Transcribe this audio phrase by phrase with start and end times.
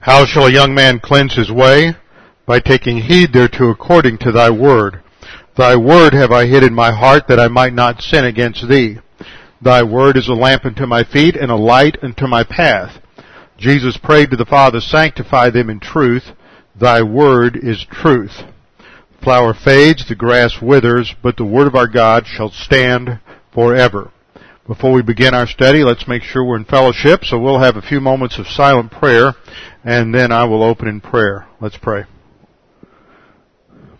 [0.00, 1.94] How shall a young man cleanse his way?
[2.46, 5.02] By taking heed thereto according to thy word.
[5.58, 8.98] Thy word have I hid in my heart that I might not sin against thee.
[9.60, 13.02] Thy word is a lamp unto my feet and a light unto my path.
[13.58, 16.32] Jesus prayed to the Father, sanctify them in truth.
[16.74, 18.38] Thy word is truth.
[18.78, 23.20] The flower fades, the grass withers, but the word of our God shall stand
[23.52, 24.10] forever.
[24.66, 27.82] Before we begin our study, let's make sure we're in fellowship, so we'll have a
[27.82, 29.32] few moments of silent prayer,
[29.84, 31.48] and then I will open in prayer.
[31.62, 32.04] Let's pray.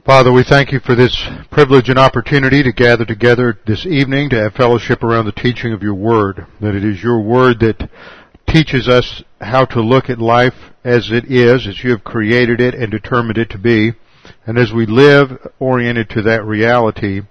[0.05, 1.17] Father, we thank you for this
[1.51, 5.83] privilege and opportunity to gather together this evening to have fellowship around the teaching of
[5.83, 6.47] your word.
[6.61, 7.89] That it is your word that
[8.47, 12.75] teaches us how to look at life as it is, as you have created it
[12.75, 13.93] and determined it to be.
[14.47, 17.23] And as we live oriented to that reality,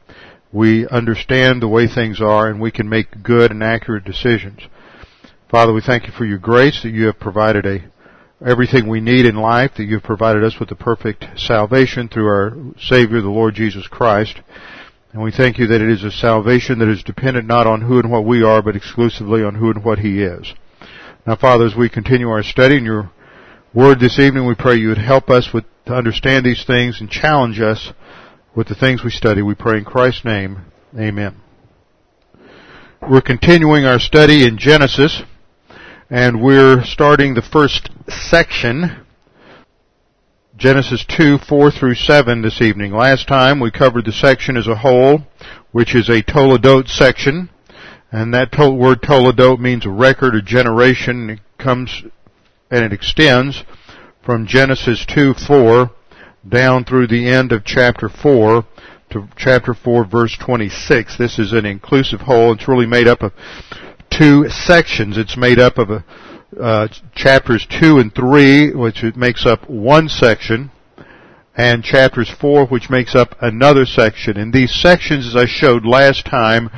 [0.52, 4.62] we understand the way things are and we can make good and accurate decisions.
[5.50, 7.80] Father, we thank you for your grace that you have provided a
[8.46, 12.54] everything we need in life, that you've provided us with the perfect salvation through our
[12.80, 14.40] Savior, the Lord Jesus Christ.
[15.12, 18.00] And we thank you that it is a salvation that is dependent not on who
[18.00, 20.54] and what we are, but exclusively on who and what He is.
[21.28, 23.12] Now, Father, as we continue our study in your
[23.74, 27.10] word this evening, we pray you would help us with, to understand these things and
[27.10, 27.92] challenge us
[28.56, 29.42] with the things we study.
[29.42, 30.66] We pray in Christ's name.
[30.98, 31.36] Amen.
[33.08, 35.22] We're continuing our study in Genesis
[36.10, 39.06] and we're starting the first section,
[40.58, 42.92] Genesis 2, 4 through 7 this evening.
[42.92, 45.22] Last time we covered the section as a whole,
[45.72, 47.50] which is a Toledot section,
[48.12, 51.30] and that word Toledot means a record or generation.
[51.30, 52.04] It comes
[52.72, 53.64] and it extends
[54.26, 55.92] from Genesis 2, 4
[56.50, 58.66] down through the end of chapter 4
[59.12, 61.18] to chapter 4 verse 26.
[61.18, 62.54] This is an inclusive whole.
[62.54, 63.34] It's really made up of
[64.10, 65.18] two sections.
[65.18, 66.04] It's made up of a,
[66.60, 70.72] uh, chapters 2 and 3, which makes up one section,
[71.56, 74.38] and chapters 4, which makes up another section.
[74.38, 76.70] And these sections, as I showed last time,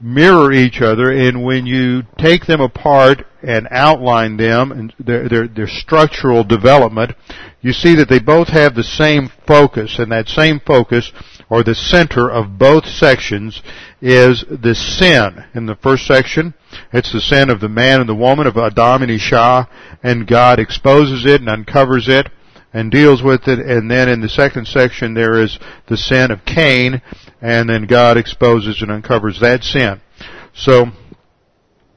[0.00, 5.48] mirror each other, and when you take them apart and outline them and their, their,
[5.48, 7.12] their structural development,
[7.60, 11.12] you see that they both have the same focus, and that same focus,
[11.50, 13.62] or the center of both sections,
[14.00, 15.44] is the sin.
[15.54, 16.54] In the first section,
[16.92, 19.68] it's the sin of the man and the woman, of Adam and Isha,
[20.02, 22.28] and God exposes it and uncovers it
[22.72, 23.58] and deals with it.
[23.58, 27.02] And then in the second section there is the sin of Cain,
[27.40, 30.00] and then God exposes and uncovers that sin.
[30.54, 30.86] So,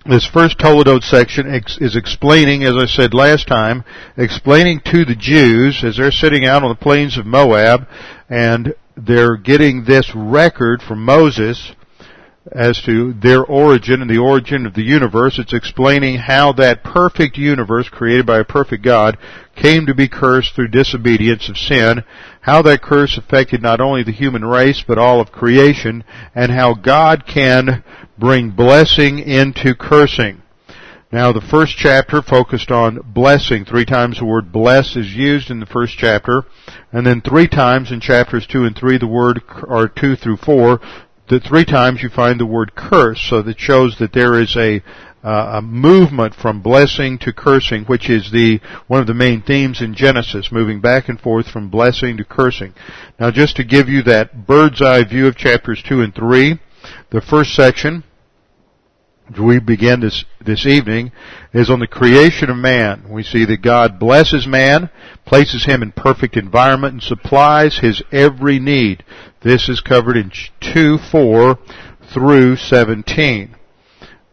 [0.05, 1.45] this first Toledot section
[1.79, 3.83] is explaining, as I said last time,
[4.17, 7.87] explaining to the Jews as they're sitting out on the plains of Moab
[8.29, 11.73] and they're getting this record from Moses
[12.51, 15.37] as to their origin and the origin of the universe.
[15.37, 19.17] It's explaining how that perfect universe created by a perfect God
[19.55, 22.03] came to be cursed through disobedience of sin,
[22.41, 26.03] how that curse affected not only the human race but all of creation,
[26.33, 27.83] and how God can
[28.17, 30.41] bring blessing into cursing.
[31.11, 33.65] Now the first chapter focused on blessing.
[33.65, 36.43] Three times the word bless is used in the first chapter.
[36.93, 40.79] And then three times in chapters two and three the word, or two through four,
[41.31, 44.83] the three times you find the word curse, so that shows that there is a,
[45.23, 49.81] uh, a movement from blessing to cursing, which is the one of the main themes
[49.81, 52.73] in Genesis, moving back and forth from blessing to cursing.
[53.17, 56.59] Now, just to give you that bird's eye view of chapters two and three,
[57.11, 58.03] the first section
[59.39, 61.11] we begin this, this evening
[61.53, 63.05] is on the creation of man.
[63.09, 64.89] We see that God blesses man,
[65.25, 69.03] places him in perfect environment, and supplies his every need.
[69.41, 70.31] This is covered in
[70.73, 71.59] 2, 4
[72.13, 73.55] through 17.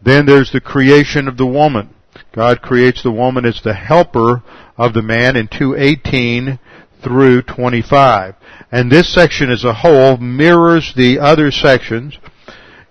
[0.01, 1.95] Then there's the creation of the woman.
[2.33, 4.43] God creates the woman as the helper
[4.77, 6.59] of the man in 218
[7.03, 8.35] through 25.
[8.71, 12.17] And this section as a whole mirrors the other sections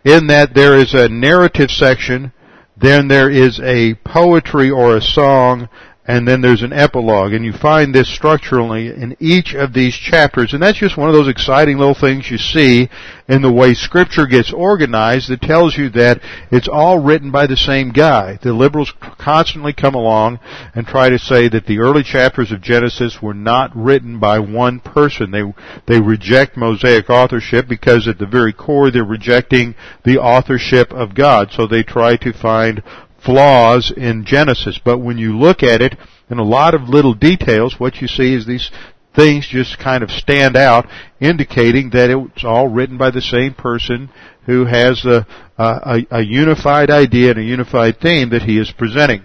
[0.05, 2.33] in that there is a narrative section,
[2.77, 5.69] then there is a poetry or a song,
[6.09, 7.35] and then there's an epilogue.
[7.35, 10.55] And you find this structurally in each of these chapters.
[10.55, 12.89] And that's just one of those exciting little things you see
[13.29, 17.59] in the way scripture gets organized that tells you that it's all written by the
[17.59, 18.39] same guy.
[18.43, 20.41] The liberals constantly come along
[20.75, 24.81] and try to say that the early chapters of Genesis were not written by one
[24.81, 25.31] person.
[25.31, 25.43] They,
[25.87, 29.75] they reject Mosaic authorship because at the very core they're rejecting
[30.07, 31.51] the authorship of God.
[31.53, 32.83] So they try to find
[33.25, 35.97] flaws in Genesis, but when you look at it
[36.31, 38.71] in a lot of little details, what you see is these
[39.15, 40.87] things just kind of stand out,
[41.21, 44.11] indicating that it's all written by the same person
[44.47, 45.27] who has a,
[45.59, 49.25] a, a unified idea and a unified theme that he is presenting.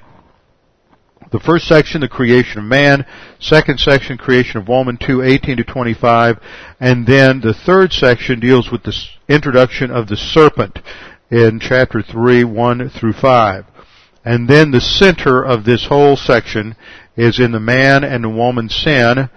[1.31, 3.07] The first section, the creation of man.
[3.39, 6.39] Second section, creation of woman, 2, 18 to 25.
[6.79, 8.93] And then the third section deals with the
[9.27, 10.77] introduction of the serpent
[11.31, 13.65] in chapter 3, 1 through 5.
[14.25, 16.75] And then the center of this whole section
[17.15, 19.29] is in the man and the woman's sin,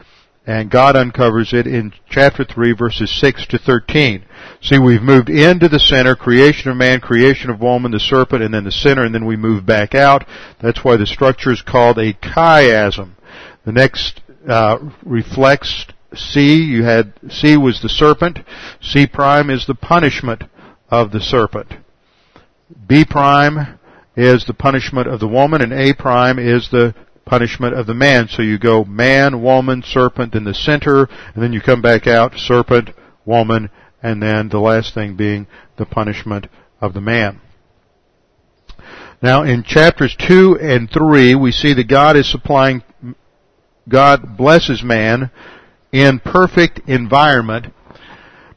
[0.46, 4.24] and God uncovers it in chapter 3 verses 6 to 13.
[4.62, 8.54] See, we've moved into the center, creation of man, creation of woman, the serpent, and
[8.54, 10.24] then the center, and then we move back out.
[10.62, 13.12] That's why the structure is called a chiasm.
[13.64, 16.62] The next uh, reflects C.
[16.62, 18.38] You had C was the serpent.
[18.80, 20.44] C prime is the punishment
[20.88, 21.74] of the serpent.
[22.86, 23.80] B prime
[24.16, 26.94] is the punishment of the woman, and A prime is the
[27.26, 28.28] punishment of the man.
[28.28, 32.34] So you go man, woman, serpent in the center, and then you come back out,
[32.36, 32.90] serpent,
[33.24, 33.70] woman,
[34.02, 35.46] and then the last thing being
[35.76, 36.46] the punishment
[36.80, 37.40] of the man.
[39.22, 42.82] Now in chapters 2 and 3, we see that God is supplying,
[43.88, 45.30] God blesses man
[45.92, 47.72] in perfect environment,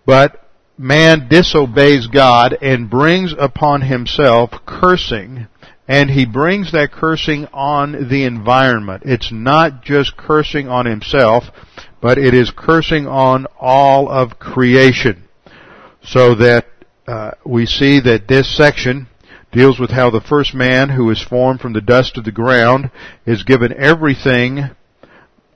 [0.05, 0.48] but
[0.79, 5.47] man disobeys God and brings upon himself cursing
[5.89, 9.03] and he brings that cursing on the environment.
[9.05, 11.45] It's not just cursing on himself,
[11.99, 15.27] but it is cursing on all of creation.
[16.03, 16.67] So that
[17.07, 19.07] uh, we see that this section
[19.51, 22.91] deals with how the first man who is formed from the dust of the ground
[23.25, 24.69] is given everything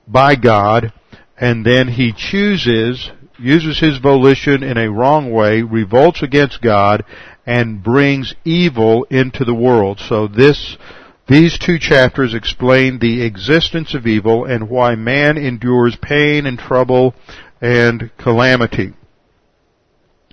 [0.06, 0.92] by God
[1.36, 7.04] and then he chooses, uses his volition in a wrong way, revolts against God,
[7.46, 10.00] and brings evil into the world.
[10.00, 10.76] So this,
[11.28, 17.14] these two chapters explain the existence of evil and why man endures pain and trouble
[17.60, 18.94] and calamity.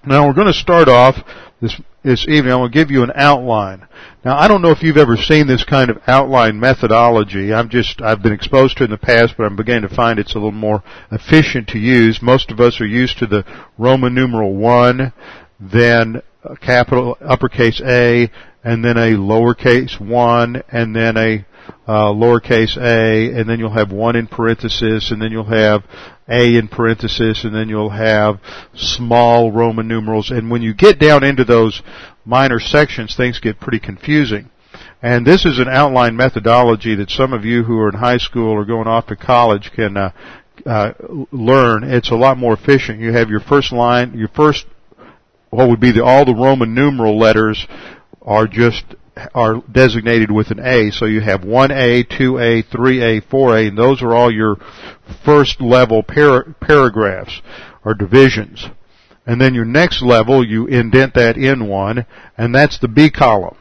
[0.06, 1.16] Now we're going to start off
[1.62, 2.52] this, this evening.
[2.52, 3.88] I'm going to give you an outline.
[4.26, 7.54] Now I don't know if you've ever seen this kind of outline methodology.
[7.54, 10.20] I'm just, I've been exposed to it in the past, but I'm beginning to find
[10.20, 12.22] it's a little more efficient to use.
[12.22, 13.46] Most of us are used to the
[13.78, 15.14] Roman numeral 1,
[15.60, 16.22] then
[16.60, 18.30] capital uppercase A,
[18.64, 21.46] and then a lowercase one, and then a
[21.88, 25.84] uh, lowercase a, and then you'll have one in parenthesis, and then you'll have
[26.32, 28.40] a in parenthesis, and then you'll have
[28.74, 30.32] small Roman numerals.
[30.32, 31.82] And when you get down into those
[32.26, 34.50] minor sections, things get pretty confusing.
[35.02, 38.52] And this is an outline methodology that some of you who are in high school
[38.52, 40.12] or going off to college can uh,
[40.66, 40.94] uh,
[41.32, 41.84] learn.
[41.84, 43.00] It's a lot more efficient.
[43.00, 44.66] You have your first line, your first
[45.52, 47.68] what would be the, all the Roman numeral letters
[48.22, 48.86] are just
[49.34, 50.92] are designated with an A.
[50.92, 54.58] So you have 1A, 2A, 3A, 4A, and those are all your
[55.26, 57.42] first level par- paragraphs
[57.84, 58.70] or divisions.
[59.26, 62.06] And then your next level, you indent that in one,
[62.38, 63.58] and that's the B column.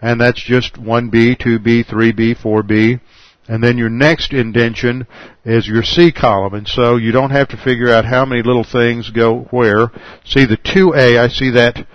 [0.00, 3.00] And that's just 1B, 2B, 3B, 4B.
[3.48, 5.06] And then your next indentation
[5.44, 6.54] is your C column.
[6.54, 9.90] And so you don't have to figure out how many little things go where.
[10.24, 11.86] See the 2A, I see that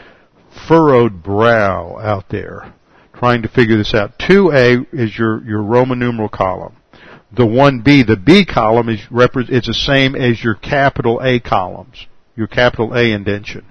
[0.67, 2.73] furrowed brow out there.
[3.23, 4.19] Trying to figure this out.
[4.19, 6.75] 2A is your, your Roman numeral column.
[7.31, 12.05] The 1B, the B column is, it's the same as your capital A columns.
[12.35, 13.63] Your capital A indention.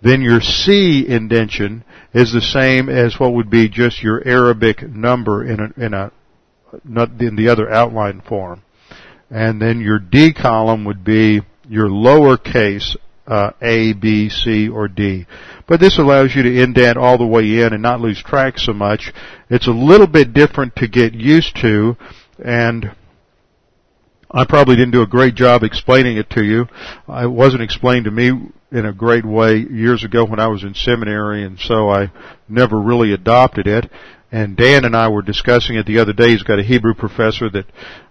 [0.00, 5.44] Then your C indention is the same as what would be just your Arabic number
[5.44, 6.10] in a, in a
[6.82, 8.62] not in the other outline form.
[9.28, 12.96] And then your D column would be your lowercase
[13.28, 15.26] uh, A, B, C, or D.
[15.66, 18.72] But this allows you to indent all the way in and not lose track so
[18.72, 19.12] much.
[19.50, 21.96] It's a little bit different to get used to,
[22.42, 22.90] and
[24.30, 26.66] I probably didn't do a great job explaining it to you.
[27.08, 28.32] It wasn't explained to me
[28.70, 32.10] in a great way years ago when I was in seminary, and so I
[32.48, 33.90] never really adopted it.
[34.30, 36.30] And Dan and I were discussing it the other day.
[36.30, 37.64] He's got a Hebrew professor that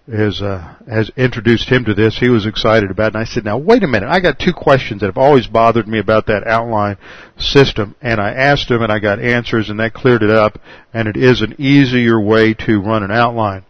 [0.08, 2.18] is, uh, has introduced him to this.
[2.18, 3.16] He was excited about it.
[3.16, 4.10] And I said, now wait a minute.
[4.10, 6.98] I got two questions that have always bothered me about that outline
[7.38, 7.96] system.
[8.02, 10.60] And I asked him and I got answers and that cleared it up.
[10.92, 13.66] And it is an easier way to run an outline.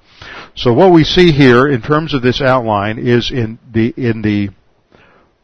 [0.56, 4.50] So what we see here in terms of this outline is in the, in the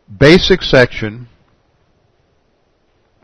[0.09, 1.27] basic section,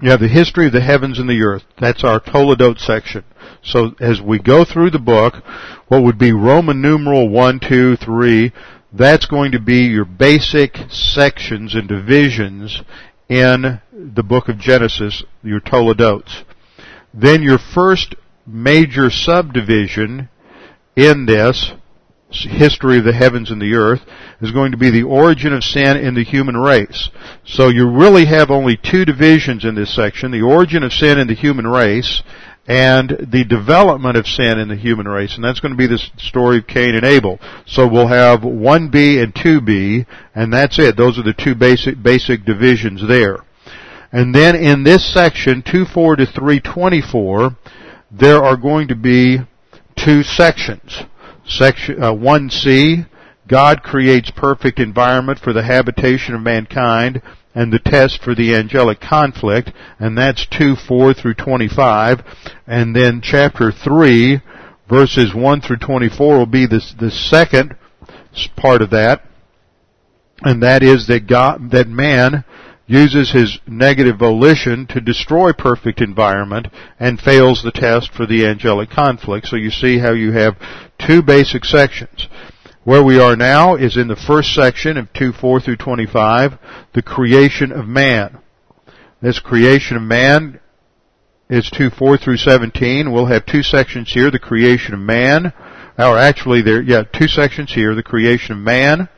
[0.01, 1.63] you have the history of the heavens and the earth.
[1.79, 3.23] That's our Toledot section.
[3.63, 5.35] So as we go through the book,
[5.87, 8.51] what would be Roman numeral 1, 2, 3,
[8.91, 12.81] that's going to be your basic sections and divisions
[13.27, 16.43] in the book of Genesis, your Toledotes.
[17.13, 18.15] Then your first
[18.47, 20.29] major subdivision
[20.95, 21.71] in this
[22.31, 24.01] history of the heavens and the earth
[24.41, 27.09] is going to be the origin of sin in the human race.
[27.43, 31.27] So you really have only two divisions in this section, the origin of sin in
[31.27, 32.21] the human race
[32.69, 35.33] and the development of sin in the human race.
[35.33, 37.39] And that's going to be the story of Cain and Abel.
[37.65, 40.95] So we'll have 1b and 2b, and that's it.
[40.95, 43.37] Those are the two basic, basic divisions there.
[44.11, 47.57] And then in this section, 2.4 to 3.24,
[48.11, 49.39] there are going to be
[49.95, 51.01] two sections.
[51.47, 53.09] Section uh, 1c,
[53.47, 57.23] God creates perfect environment for the habitation of mankind
[57.55, 62.21] and the test for the angelic conflict, and that's 2, 4 through 25.
[62.67, 64.41] And then chapter 3,
[64.89, 67.75] verses 1 through 24 will be the, the second
[68.55, 69.23] part of that,
[70.41, 72.45] and that is that God, that man
[72.87, 76.67] uses his negative volition to destroy perfect environment
[76.99, 79.45] and fails the test for the angelic conflict.
[79.45, 80.55] So you see how you have
[80.97, 82.27] two basic sections.
[82.83, 86.57] Where we are now is in the first section of 2, 4 through 25,
[86.93, 88.39] the creation of man.
[89.21, 90.59] This creation of man
[91.49, 93.11] is 2, 4 through 17.
[93.11, 95.53] We'll have two sections here, the creation of man,
[95.97, 99.09] or actually there, yeah, two sections here, the creation of man,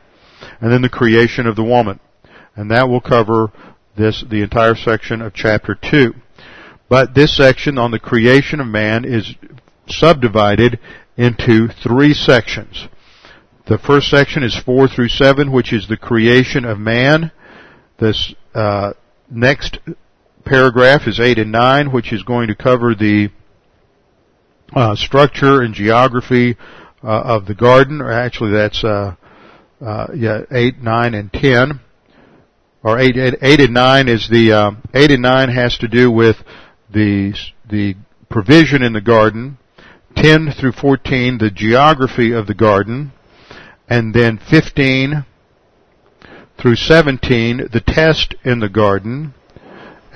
[0.60, 2.00] and then the creation of the woman
[2.56, 3.52] and that will cover
[3.96, 6.14] this, the entire section of chapter 2.
[6.88, 9.34] But this section on the creation of man is
[9.88, 10.78] subdivided
[11.16, 12.88] into three sections.
[13.66, 17.30] The first section is 4 through 7, which is the creation of man.
[17.98, 18.94] This uh,
[19.30, 19.78] next
[20.44, 23.30] paragraph is 8 and 9, which is going to cover the
[24.74, 26.56] uh, structure and geography
[27.04, 28.00] uh, of the garden.
[28.00, 29.14] Or actually, that's uh,
[29.80, 31.80] uh, yeah, 8, 9, and 10
[32.84, 36.10] or eight, eight, eight and nine is the um, eight and nine has to do
[36.10, 36.36] with
[36.92, 37.32] the
[37.70, 37.94] the
[38.28, 39.58] provision in the garden.
[40.16, 43.12] Ten through fourteen, the geography of the garden,
[43.88, 45.24] and then fifteen
[46.60, 49.34] through seventeen, the test in the garden,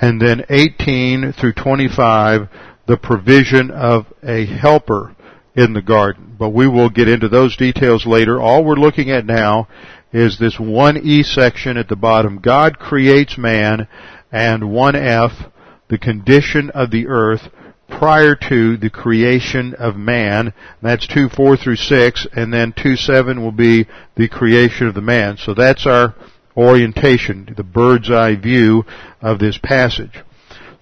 [0.01, 2.47] and then eighteen through twenty-five,
[2.87, 5.15] the provision of a helper
[5.55, 6.35] in the garden.
[6.37, 8.39] But we will get into those details later.
[8.39, 9.67] All we're looking at now
[10.13, 12.39] is this 1E section at the bottom.
[12.39, 13.87] God creates man
[14.31, 15.51] and 1F,
[15.89, 17.49] the condition of the earth
[17.89, 20.53] prior to the creation of man.
[20.81, 25.01] That's 2, 4 through 6, and then 2, 7 will be the creation of the
[25.01, 25.37] man.
[25.37, 26.15] So that's our
[26.55, 28.83] orientation, the bird's eye view
[29.21, 30.23] of this passage.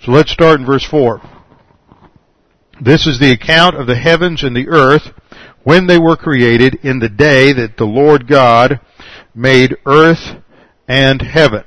[0.02, 1.22] So let's start in verse 4.
[2.82, 5.14] This is the account of the heavens and the earth
[5.64, 8.80] when they were created in the day that the Lord God
[9.34, 10.42] made earth
[10.88, 11.64] and heaven.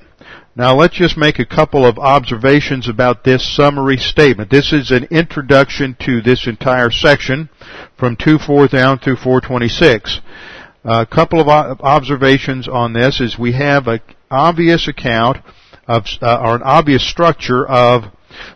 [0.59, 4.51] Now let's just make a couple of observations about this summary statement.
[4.51, 7.49] This is an introduction to this entire section
[7.97, 10.21] from 2.4 down through 426.
[10.83, 14.01] A couple of observations on this is we have an
[14.33, 15.37] obvious account
[15.87, 18.07] of, uh, or an obvious structure of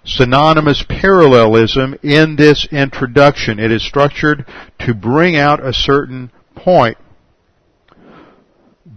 [0.05, 3.61] synonymous parallelism in this introduction.
[3.61, 4.45] It is structured
[4.81, 6.99] to bring out a certain point.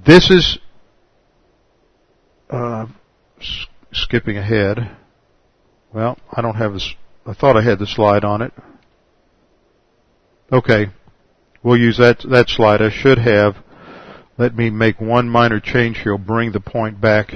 [0.08, 0.58] This is
[2.56, 2.88] uh,
[3.92, 4.96] skipping ahead.
[5.94, 6.94] Well, I don't have this.
[7.26, 8.54] I thought I had the slide on it.
[10.52, 10.88] Okay,
[11.64, 12.82] we'll use that that slide.
[12.82, 13.58] I should have.
[14.38, 16.14] Let me make one minor change here.
[16.14, 17.34] I'll bring the point back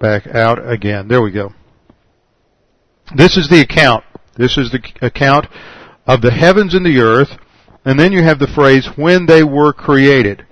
[0.00, 1.08] back out again.
[1.08, 1.52] There we go.
[3.16, 4.04] This is the account.
[4.36, 5.46] This is the account
[6.06, 7.30] of the heavens and the earth,
[7.84, 10.46] and then you have the phrase when they were created.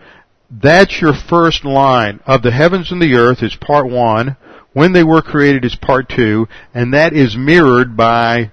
[0.51, 2.21] That's your first line.
[2.27, 4.37] Of the heavens and the earth is part one.
[4.73, 6.49] When they were created is part two.
[6.75, 8.53] And that is mirrored by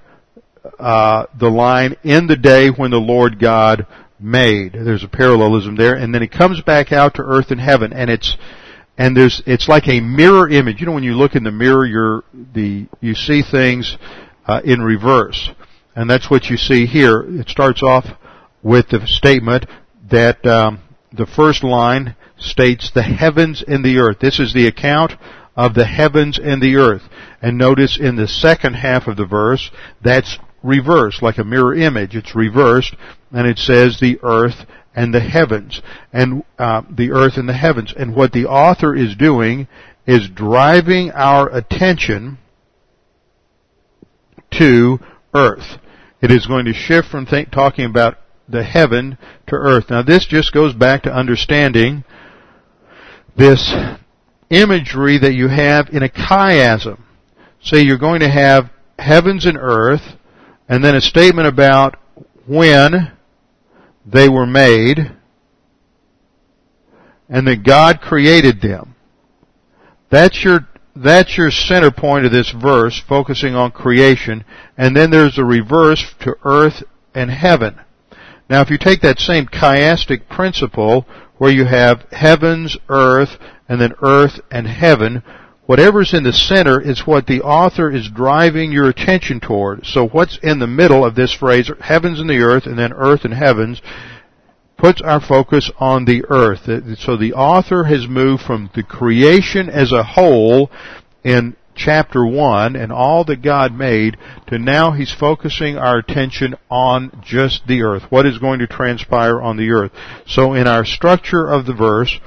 [0.80, 3.88] uh, the line in the day when the Lord God
[4.20, 4.74] made.
[4.74, 5.96] There's a parallelism there.
[5.96, 7.94] And then it comes back out to earth and heaven.
[7.94, 8.38] And it's
[8.98, 10.80] and there's it's like a mirror image.
[10.80, 13.96] You know when you look in the mirror, you're the you see things
[14.48, 15.52] uh, in reverse,
[15.96, 17.24] and that's what you see here.
[17.40, 18.06] It starts off
[18.64, 19.68] with the statement
[20.10, 20.80] that um,
[21.18, 24.20] the first line states the heavens and the earth.
[24.20, 25.14] This is the account
[25.56, 27.04] of the heavens and the earth.
[27.42, 29.72] And notice in the second half of the verse,
[30.04, 32.16] that's reversed, like a mirror image.
[32.16, 32.96] It's reversed,
[33.32, 35.82] and it says the earth and the heavens,
[36.12, 37.94] and uh, the earth and the heavens.
[37.96, 39.68] And what the author is doing
[40.08, 42.40] is driving our attention
[44.52, 45.00] to
[45.34, 45.78] earth.
[46.22, 48.18] It is going to shift from talking about
[48.48, 49.90] the heaven to earth.
[49.90, 52.04] Now this just goes back to understanding
[53.36, 53.74] this
[54.50, 57.00] imagery that you have in a chiasm.
[57.62, 60.18] Say you're going to have heavens and earth,
[60.68, 61.96] and then a statement about
[62.48, 63.12] when
[64.06, 65.12] they were made,
[67.30, 68.96] and that God created them.
[70.10, 74.46] That's your, that's your center point of this verse, focusing on creation,
[74.78, 77.80] and then there's a reverse to earth and heaven.
[78.50, 81.06] Now if you take that same chiastic principle,
[81.38, 83.38] where you have heavens, earth,
[83.70, 85.22] and then earth and heaven,
[85.66, 89.86] whatever's in the center is what the author is driving your attention toward.
[89.86, 93.26] So what's in the middle of this phrase, heavens and the earth, and then earth
[93.26, 93.82] and heavens,
[94.78, 96.62] puts our focus on the earth.
[97.00, 100.72] So the author has moved from the creation as a whole
[101.24, 104.18] in chapter 1 and all that God made
[104.48, 108.04] to now he's focusing our attention on just the earth.
[108.10, 109.92] What is going to transpire on the earth.
[110.26, 112.20] So in our structure of the verse,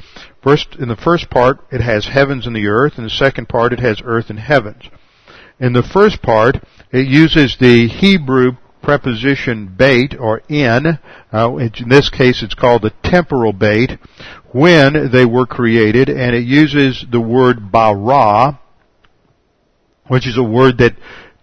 [0.43, 3.73] first, in the first part it has heavens and the earth, in the second part
[3.73, 4.85] it has earth and heavens.
[5.59, 6.57] In the first part,
[6.91, 8.53] it uses the Hebrew
[8.83, 10.99] preposition bait or in,
[11.33, 13.99] uh, in this case it's called the temporal bait,
[14.53, 18.60] when they were created, and it uses the word bara,
[20.11, 20.97] which is a word that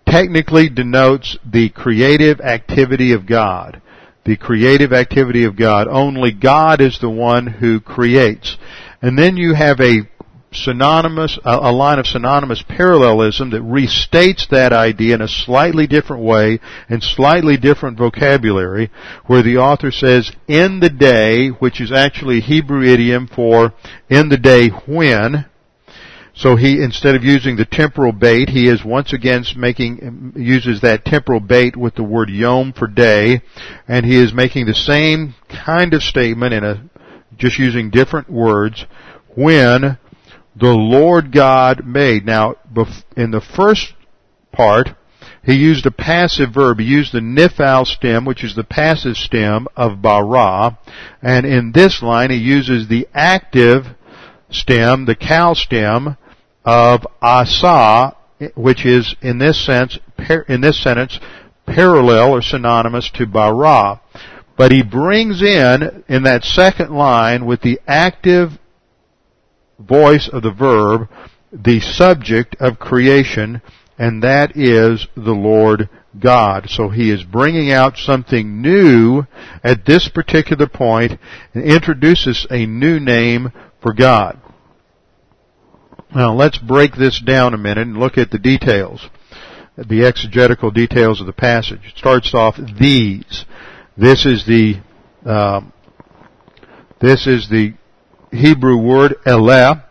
[0.06, 3.82] technically denotes the creative activity of God.
[4.26, 5.88] The creative activity of God.
[5.88, 8.58] Only God is the one who creates.
[9.02, 10.02] And then you have a
[10.52, 16.60] synonymous, a line of synonymous parallelism that restates that idea in a slightly different way
[16.90, 18.92] and slightly different vocabulary
[19.28, 23.74] where the author says in the day, which is actually Hebrew idiom for
[24.10, 25.46] in the day when,
[26.38, 31.04] so he, instead of using the temporal bait, he is once again making, uses that
[31.04, 33.42] temporal bait with the word yom for day,
[33.88, 36.84] and he is making the same kind of statement in a,
[37.38, 38.86] just using different words,
[39.36, 39.98] when
[40.56, 42.24] the Lord God made.
[42.24, 42.58] Now,
[43.16, 43.94] in the first
[44.52, 44.90] part,
[45.44, 46.78] he used a passive verb.
[46.78, 50.78] He used the nifal stem, which is the passive stem of bara.
[51.20, 53.88] And in this line, he uses the active
[54.52, 56.16] stem, the kal stem
[56.68, 58.14] of asa,
[58.56, 59.98] which is in this sense,
[60.50, 61.18] in this sentence,
[61.66, 64.02] parallel or synonymous to bara.
[64.58, 68.60] But he brings in, in that second line, with the active
[69.80, 71.08] voice of the verb
[71.52, 73.62] the subject of creation,
[73.98, 76.70] and that is the Lord God.
[76.70, 79.24] So he is bringing out something new
[79.64, 81.20] at this particular point
[81.54, 84.42] and introduces a new name for God.
[86.14, 89.08] Now let's break this down a minute and look at the details,
[89.78, 91.82] the exegetical details of the passage.
[91.84, 93.46] It starts off these.
[93.98, 94.82] This is the
[95.26, 95.74] um,
[97.00, 97.74] this is the
[98.32, 99.84] Hebrew word eleh,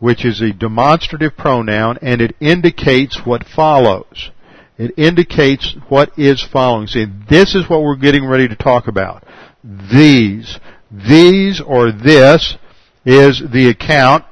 [0.00, 4.30] which is a demonstrative pronoun, and it indicates what follows.
[4.78, 6.88] It indicates what is following.
[6.88, 9.24] See, this is what we're getting ready to talk about.
[9.62, 10.58] These.
[10.90, 12.56] These or this
[13.04, 14.24] is the account,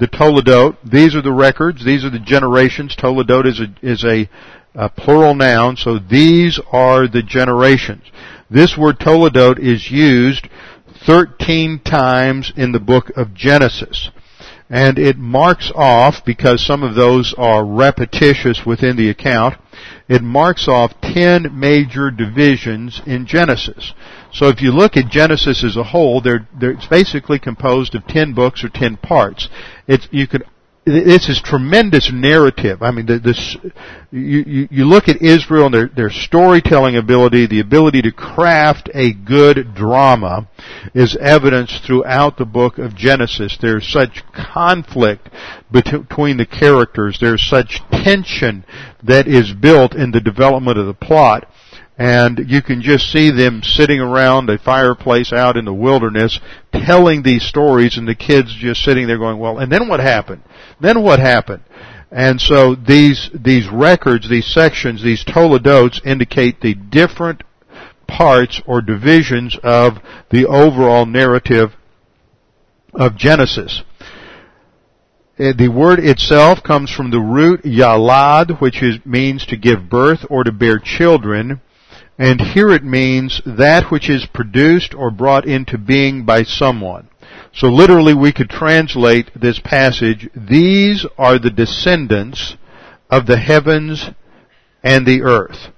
[0.00, 0.78] the Toledot.
[0.82, 1.84] These are the records.
[1.84, 2.96] These are the generations.
[2.96, 4.28] Toledot is a, is a,
[4.74, 8.02] a plural noun, so these are the generations.
[8.50, 10.48] This word Toledot is used
[11.06, 14.10] 13 times in the book of Genesis.
[14.70, 19.56] And it marks off, because some of those are repetitious within the account,
[20.08, 23.92] it marks off 10 major divisions in Genesis.
[24.32, 28.06] So if you look at Genesis as a whole, they're, they're, it's basically composed of
[28.06, 29.48] 10 books or 10 parts.
[29.86, 30.44] It's, you could
[30.84, 32.82] this is tremendous narrative.
[32.82, 33.56] I mean, this
[34.10, 38.88] you, you, you look at Israel and their their storytelling ability, the ability to craft
[38.94, 40.48] a good drama,
[40.94, 43.58] is evidenced throughout the book of Genesis.
[43.60, 45.28] There's such conflict
[45.70, 47.18] between the characters.
[47.20, 48.64] There's such tension
[49.02, 51.46] that is built in the development of the plot
[52.00, 56.40] and you can just see them sitting around a fireplace out in the wilderness
[56.72, 60.42] telling these stories and the kids just sitting there going, well, and then what happened?
[60.80, 61.62] Then what happened?
[62.10, 67.42] And so these, these records, these sections, these toledotes indicate the different
[68.08, 69.98] parts or divisions of
[70.30, 71.72] the overall narrative
[72.94, 73.82] of Genesis.
[75.38, 80.24] Uh, the word itself comes from the root yalad, which is, means to give birth
[80.30, 81.60] or to bear children.
[82.20, 87.08] And here it means that which is produced or brought into being by someone.
[87.54, 92.58] So literally we could translate this passage, these are the descendants
[93.08, 94.10] of the heavens
[94.82, 95.72] and the earth.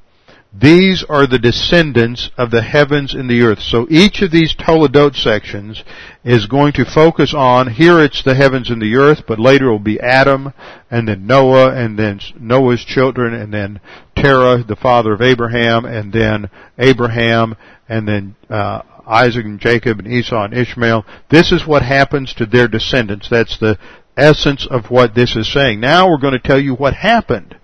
[0.54, 3.60] These are the descendants of the heavens and the earth.
[3.60, 5.82] So each of these Toledot sections
[6.24, 9.72] is going to focus on, here it's the heavens and the earth, but later it
[9.72, 10.52] will be Adam,
[10.90, 13.80] and then Noah, and then Noah's children, and then
[14.14, 17.56] Terah, the father of Abraham, and then Abraham,
[17.88, 21.06] and then uh, Isaac and Jacob and Esau and Ishmael.
[21.30, 23.28] This is what happens to their descendants.
[23.30, 23.78] That's the
[24.18, 25.80] essence of what this is saying.
[25.80, 27.56] Now we're going to tell you what happened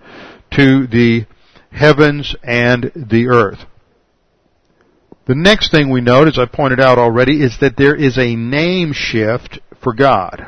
[0.51, 1.27] to the
[1.71, 3.65] heavens and the earth.
[5.27, 8.35] The next thing we note, as I pointed out already, is that there is a
[8.35, 10.47] name shift for God.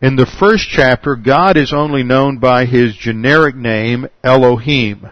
[0.00, 5.10] In the first chapter, God is only known by his generic name, Elohim.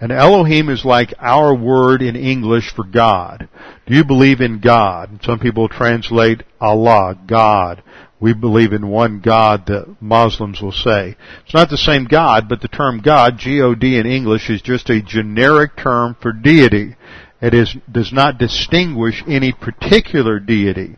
[0.00, 3.48] And Elohim is like our word in English for God.
[3.86, 5.20] Do you believe in God?
[5.22, 7.82] Some people translate Allah, God.
[8.20, 11.16] We believe in one God, that Muslims will say.
[11.44, 15.02] It's not the same God, but the term God, G-O-D in English, is just a
[15.02, 16.96] generic term for deity.
[17.40, 20.96] It is, does not distinguish any particular deity.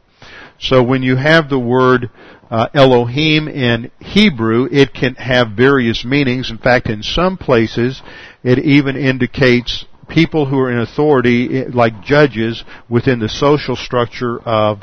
[0.59, 2.11] So when you have the word
[2.51, 6.51] uh, Elohim in Hebrew, it can have various meanings.
[6.51, 8.03] In fact, in some places,
[8.43, 14.39] it even indicates people who are in authority, eh, like judges, within the social structure
[14.41, 14.83] of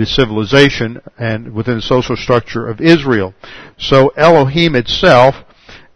[0.00, 3.34] the civilization and within the social structure of Israel.
[3.78, 5.34] So Elohim itself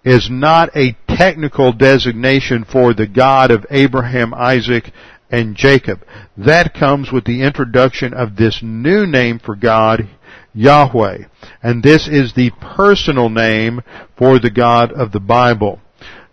[0.04, 4.92] is not a technical designation for the God of Abraham, Isaac,
[5.30, 6.04] and Jacob.
[6.36, 10.06] That comes with the introduction of this new name for God,
[10.52, 11.24] Yahweh.
[11.62, 13.80] And this is the personal name
[14.18, 15.80] for the God of the Bible.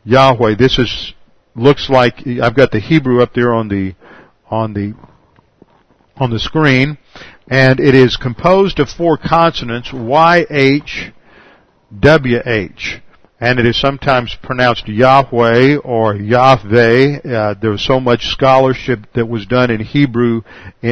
[0.04, 0.56] Yahweh.
[0.56, 1.14] This is,
[1.56, 3.96] looks like, I've got the Hebrew up there on the,
[4.50, 4.94] on the,
[6.18, 6.98] on the screen,
[7.48, 11.12] and it is composed of four consonants, Y-H,
[12.00, 13.02] W-H
[13.42, 17.18] and it is sometimes pronounced Yahweh or Yahweh.
[17.28, 20.44] Uh, there was so much scholarship that was done in Hebrew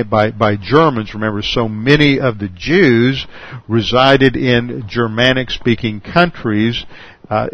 [0.10, 1.14] by by Germans.
[1.14, 3.28] Remember, so many of the Jews
[3.68, 6.84] resided in Germanic-speaking countries.
[7.30, 7.48] Uh,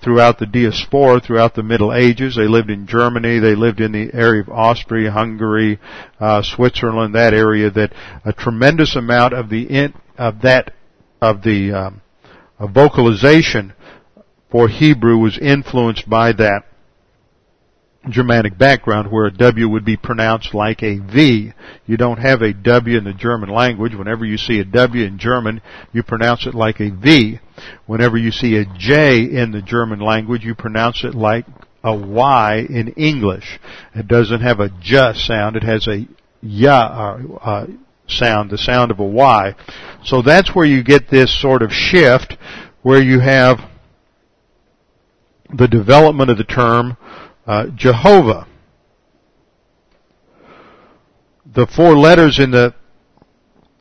[0.00, 3.40] throughout the diaspora, throughout the Middle Ages, they lived in Germany.
[3.40, 5.80] They lived in the area of Austria, Hungary,
[6.20, 7.68] uh, Switzerland, that area.
[7.68, 7.92] That
[8.24, 10.72] a tremendous amount of the in, of that
[11.20, 12.00] of the um,
[12.60, 13.72] vocalization
[14.50, 16.64] for Hebrew was influenced by that
[18.12, 21.52] Germanic background where a W would be pronounced like a V.
[21.86, 23.94] You don't have a W in the German language.
[23.94, 25.60] Whenever you see a W in German,
[25.92, 27.40] you pronounce it like a V.
[27.86, 31.46] Whenever you see a J in the German language, you pronounce it like
[31.84, 33.58] a Y in English.
[33.94, 35.56] It doesn't have a J sound.
[35.56, 36.06] It has a
[36.40, 37.66] Ya uh, uh,
[38.06, 39.54] sound, the sound of a Y.
[40.04, 42.36] So that's where you get this sort of shift
[42.82, 43.58] where you have
[45.56, 46.96] the development of the term
[47.48, 48.46] uh, Jehovah.
[51.46, 52.74] The four letters in the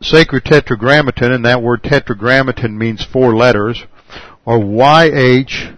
[0.02, 3.84] sacred tetragrammaton, and that word tetragrammaton means four letters,
[4.46, 5.76] are YHWH.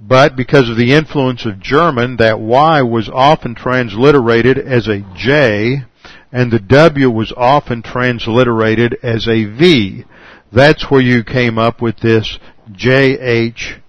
[0.00, 5.84] But because of the influence of German, that Y was often transliterated as a J,
[6.32, 10.04] and the W was often transliterated as a V.
[10.50, 12.38] That's where you came up with this
[12.72, 13.80] JHVH.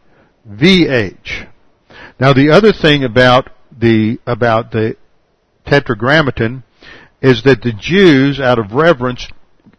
[2.19, 4.95] Now the other thing about the, about the
[5.65, 6.63] tetragrammaton
[7.21, 9.27] is that the Jews, out of reverence,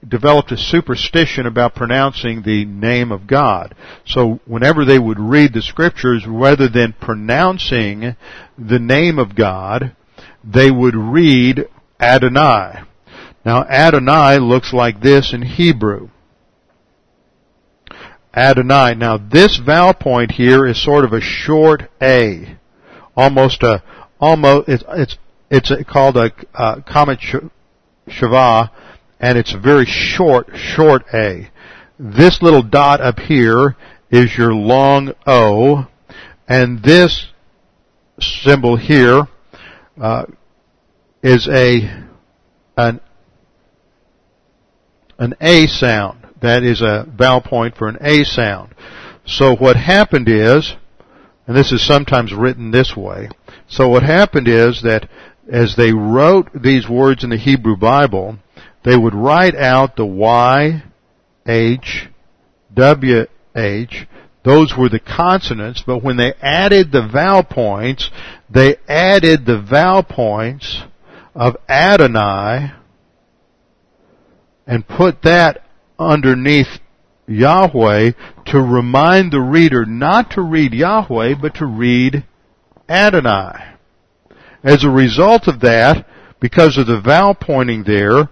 [0.06, 3.74] developed a superstition about pronouncing the name of God.
[4.04, 8.16] So whenever they would read the scriptures, rather than pronouncing
[8.58, 9.96] the name of God,
[10.44, 11.68] they would read
[11.98, 12.82] Adonai.
[13.44, 16.10] Now Adonai looks like this in Hebrew.
[18.36, 18.94] Adonai.
[18.94, 22.58] Now this vowel point here is sort of a short A.
[23.16, 23.82] Almost a,
[24.20, 24.84] almost, it's,
[25.50, 27.50] it's, it's called a, Kamat
[28.08, 28.70] Shava,
[29.18, 31.50] and it's a very short, short A.
[31.98, 33.74] This little dot up here
[34.10, 35.86] is your long O,
[36.46, 37.26] and this
[38.20, 39.22] symbol here
[40.00, 40.26] uh,
[41.22, 42.04] is a
[42.76, 43.00] an
[45.18, 46.25] an A sound.
[46.42, 48.74] That is a vowel point for an A sound.
[49.24, 50.76] So what happened is,
[51.46, 53.28] and this is sometimes written this way,
[53.68, 55.08] so what happened is that
[55.50, 58.38] as they wrote these words in the Hebrew Bible,
[58.84, 60.82] they would write out the Y,
[61.46, 62.08] H,
[62.74, 64.06] W, H,
[64.44, 68.10] those were the consonants, but when they added the vowel points,
[68.48, 70.82] they added the vowel points
[71.34, 72.72] of Adonai
[74.66, 75.65] and put that
[75.98, 76.78] underneath
[77.26, 78.12] Yahweh
[78.46, 82.24] to remind the reader not to read Yahweh, but to read
[82.88, 83.74] Adonai.
[84.62, 86.06] As a result of that,
[86.40, 88.28] because of the vowel pointing there,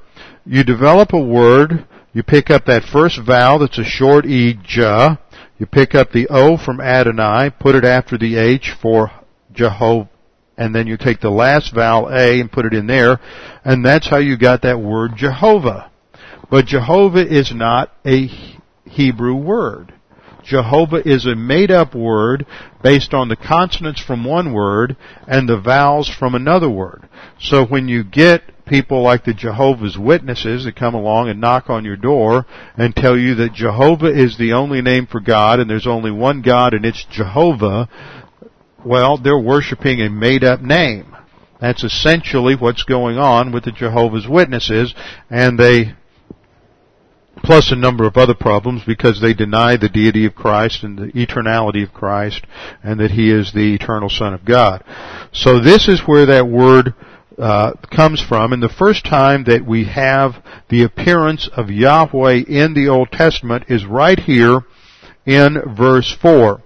[0.47, 5.19] you develop a word, you pick up that first vowel that's a short E, Jah,
[5.59, 9.11] you pick up the O from Adonai, put it after the H for
[9.53, 10.09] Jehovah,
[10.57, 13.19] and then you take the last vowel A and put it in there,
[13.65, 15.91] and that's how you got that word Jehovah.
[16.55, 18.29] But Jehovah is not a
[18.85, 19.93] Hebrew word.
[20.45, 22.47] Jehovah is a made up word
[22.81, 27.09] based on the consonants from one word and the vowels from another word.
[27.41, 31.85] So when you get people like the Jehovah's Witnesses that come along and knock on
[31.85, 35.89] your door and tell you that Jehovah is the only name for God and there's
[35.89, 37.89] only one God and it's Jehovah,
[38.85, 41.17] well, they're worshiping a made up name.
[41.61, 44.95] That's essentially what's going on with the Jehovah's Witnesses
[45.29, 45.97] and they
[47.45, 51.13] plus a number of other problems because they deny the deity of Christ and the
[51.13, 52.47] eternality of Christ
[52.83, 54.83] and that He is the eternal Son of God.
[55.33, 56.95] So this is where that word
[57.39, 62.75] uh, comes from, and the first time that we have the appearance of Yahweh in
[62.75, 64.61] the Old Testament is right here
[65.27, 66.63] in verse 4.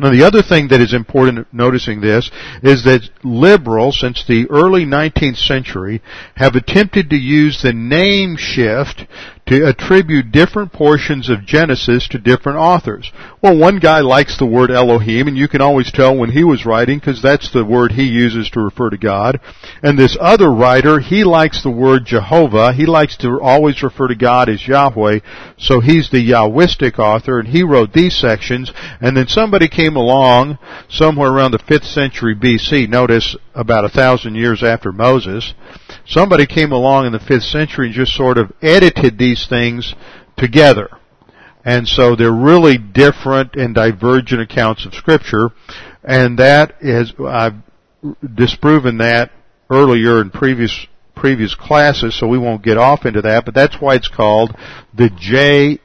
[0.00, 2.30] Now the other thing that is important noticing this
[2.62, 6.02] is that liberals since the early 19th century
[6.36, 9.06] have attempted to use the name shift
[9.48, 13.10] to attribute different portions of Genesis to different authors.
[13.42, 16.66] Well, one guy likes the word Elohim, and you can always tell when he was
[16.66, 19.40] writing because that's the word he uses to refer to God.
[19.82, 22.74] And this other writer, he likes the word Jehovah.
[22.74, 25.20] He likes to always refer to God as Yahweh,
[25.56, 28.70] so he's the Yahwistic author, and he wrote these sections.
[29.00, 30.58] And then somebody came along
[30.90, 35.52] somewhere around the 5th century BC, notice about a thousand years after Moses,
[36.06, 39.94] somebody came along in the 5th century and just sort of edited these things
[40.36, 40.88] together.
[41.64, 45.50] And so they're really different and divergent accounts of scripture.
[46.02, 47.54] And that is, I've
[48.34, 49.30] disproven that
[49.70, 50.86] earlier in previous
[51.18, 54.56] previous classes, so we won't get off into that, but that's why it's called
[54.94, 55.76] the JEDP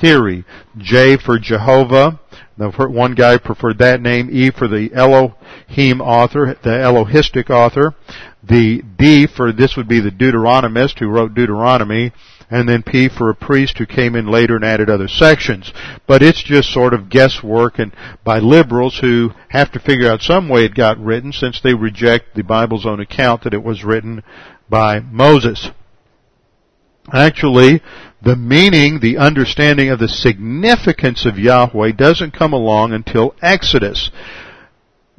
[0.00, 0.44] theory.
[0.78, 2.20] J for Jehovah,
[2.56, 7.94] the one guy preferred that name, E for the Elohim author, the Elohistic author,
[8.42, 12.12] the D for this would be the Deuteronomist who wrote Deuteronomy,
[12.50, 15.72] and then P for a priest who came in later and added other sections.
[16.06, 17.92] But it's just sort of guesswork and
[18.24, 22.34] by liberals who have to figure out some way it got written since they reject
[22.34, 24.22] the Bible's own account that it was written
[24.68, 25.70] by Moses.
[27.10, 27.82] Actually,
[28.22, 34.10] the meaning, the understanding of the significance of Yahweh doesn't come along until Exodus.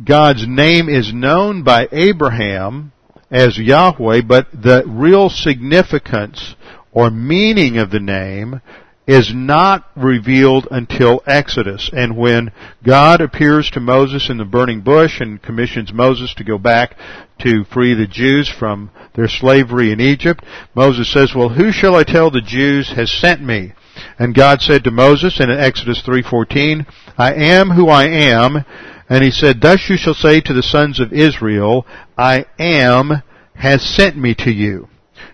[0.03, 2.93] God's name is known by Abraham
[3.29, 6.55] as Yahweh, but the real significance
[6.93, 8.61] or meaning of the name
[9.05, 11.89] is not revealed until Exodus.
[11.91, 12.51] And when
[12.83, 16.95] God appears to Moses in the burning bush and commissions Moses to go back
[17.39, 22.03] to free the Jews from their slavery in Egypt, Moses says, well, who shall I
[22.03, 23.73] tell the Jews has sent me?
[24.17, 26.85] And God said to Moses in Exodus 3:14,
[27.17, 28.65] I am who I am,
[29.09, 31.85] and he said, Thus you shall say to the sons of Israel,
[32.17, 33.21] I am
[33.55, 34.87] has sent me to you.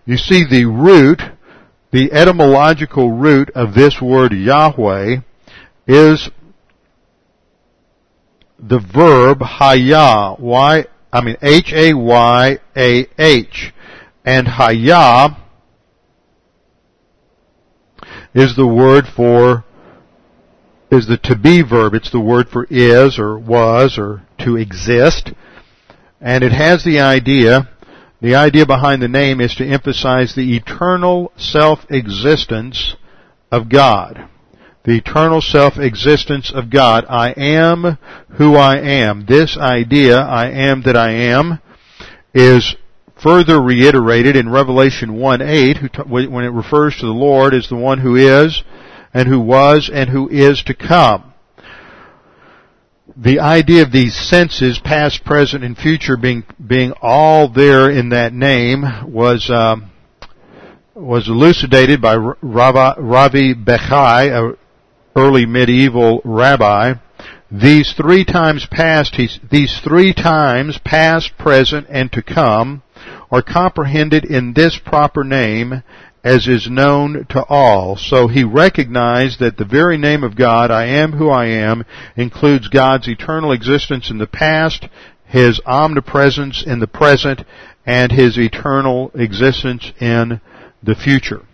[0.06, 1.22] You see the root
[1.92, 5.18] the etymological root of this word Yahweh
[5.88, 6.30] is
[8.60, 11.74] the verb hayah, y, I mean H-A-Y-A-H.
[14.26, 15.38] And hayah
[18.34, 19.64] is the word for,
[20.92, 21.96] is the to be verb.
[21.96, 25.32] It's the word for is or was or to exist.
[26.22, 27.70] And it has the idea
[28.22, 32.96] the idea behind the name is to emphasize the eternal self-existence
[33.52, 34.28] of God.
[34.84, 37.06] The eternal self-existence of God.
[37.08, 37.98] I am
[38.38, 39.26] who I am.
[39.26, 41.60] This idea, I am that I am,
[42.34, 42.76] is
[43.22, 48.16] further reiterated in Revelation 1-8 when it refers to the Lord as the one who
[48.16, 48.64] is
[49.14, 51.29] and who was and who is to come
[53.22, 58.34] the idea of these senses, past, present, and future, being being all there in that
[58.34, 59.92] name, was um,
[60.96, 64.58] was elucidated by Rabbi Bechai, a
[65.16, 66.94] early medieval rabbi.
[67.52, 69.20] These three times past,
[69.52, 72.84] these three times past, present, and to come,
[73.32, 75.84] are comprehended in this proper name
[76.24, 77.96] as is known to all.
[77.96, 82.68] So he recognized that the very name of God, I am who I am, includes
[82.68, 84.88] God's eternal existence in the past,
[85.26, 87.44] His omnipresence in the present,
[87.86, 90.42] and His eternal existence in
[90.84, 91.46] the future.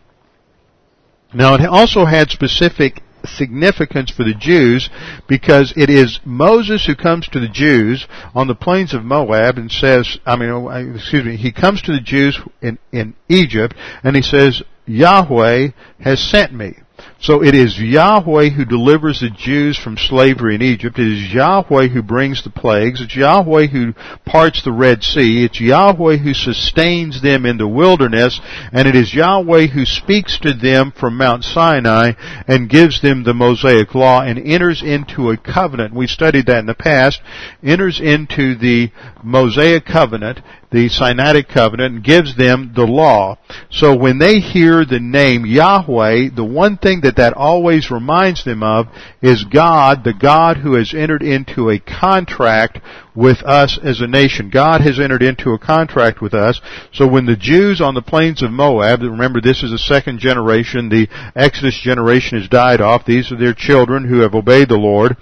[1.33, 4.89] Now it also had specific significance for the Jews
[5.27, 9.71] because it is Moses who comes to the Jews on the plains of Moab and
[9.71, 14.15] says, I mean, oh, excuse me, he comes to the Jews in, in Egypt and
[14.15, 16.75] he says, Yahweh has sent me.
[17.21, 20.99] So it is Yahweh who delivers the Jews from slavery in Egypt.
[20.99, 23.01] It is Yahweh who brings the plagues.
[23.01, 23.93] It's Yahweh who
[24.25, 25.45] parts the Red Sea.
[25.45, 28.39] It's Yahweh who sustains them in the wilderness.
[28.71, 32.11] And it is Yahweh who speaks to them from Mount Sinai
[32.47, 35.95] and gives them the Mosaic Law and enters into a covenant.
[35.95, 37.21] We studied that in the past.
[37.63, 38.91] Enters into the
[39.23, 40.41] Mosaic covenant
[40.75, 43.37] the Sinaitic covenant and gives them the law.
[43.71, 48.61] So when they hear the name Yahweh, the one thing that that always reminds them
[48.61, 48.87] of
[49.21, 52.79] is God, the God who has entered into a contract
[53.15, 54.49] with us as a nation.
[54.49, 56.59] God has entered into a contract with us.
[56.91, 60.89] So when the Jews on the plains of Moab, remember this is the second generation,
[60.89, 61.07] the
[61.37, 65.15] Exodus generation has died off, these are their children who have obeyed the Lord.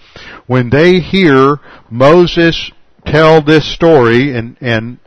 [0.48, 1.58] When they hear
[1.92, 2.72] Moses
[3.06, 4.98] tell this story and, and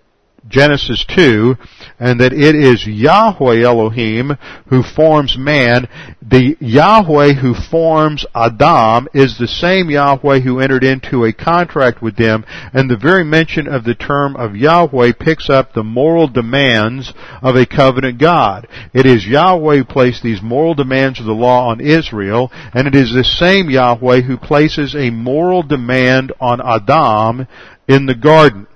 [0.48, 1.56] Genesis 2,
[1.98, 4.36] and that it is Yahweh Elohim
[4.68, 5.88] who forms man.
[6.22, 12.16] The Yahweh who forms Adam is the same Yahweh who entered into a contract with
[12.16, 17.12] them, and the very mention of the term of Yahweh picks up the moral demands
[17.42, 18.68] of a covenant God.
[18.92, 22.94] It is Yahweh who placed these moral demands of the law on Israel, and it
[22.94, 27.46] is the same Yahweh who places a moral demand on Adam
[27.88, 28.66] in the garden.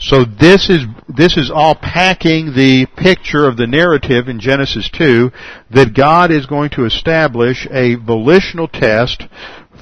[0.00, 5.32] So this is, this is all packing the picture of the narrative in Genesis 2
[5.70, 9.24] that God is going to establish a volitional test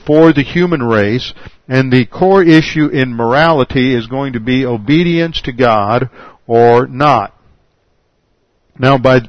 [0.06, 1.34] for the human race
[1.68, 6.08] and the core issue in morality is going to be obedience to God
[6.46, 7.34] or not.
[8.78, 9.20] Now by,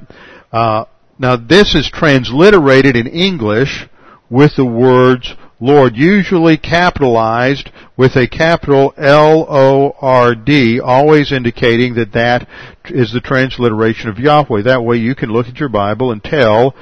[0.53, 0.85] uh,
[1.19, 3.87] now this is transliterated in English
[4.29, 12.47] with the words Lord, usually capitalized with a capital L-O-R-D, always indicating that that
[12.85, 14.61] is the transliteration of Yahweh.
[14.61, 16.75] That way you can look at your Bible and tell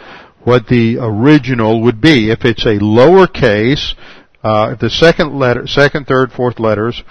[0.44, 2.30] what the original would be.
[2.30, 3.94] If it's a lowercase,
[4.44, 7.02] uh, if the second letter, second, third, fourth letters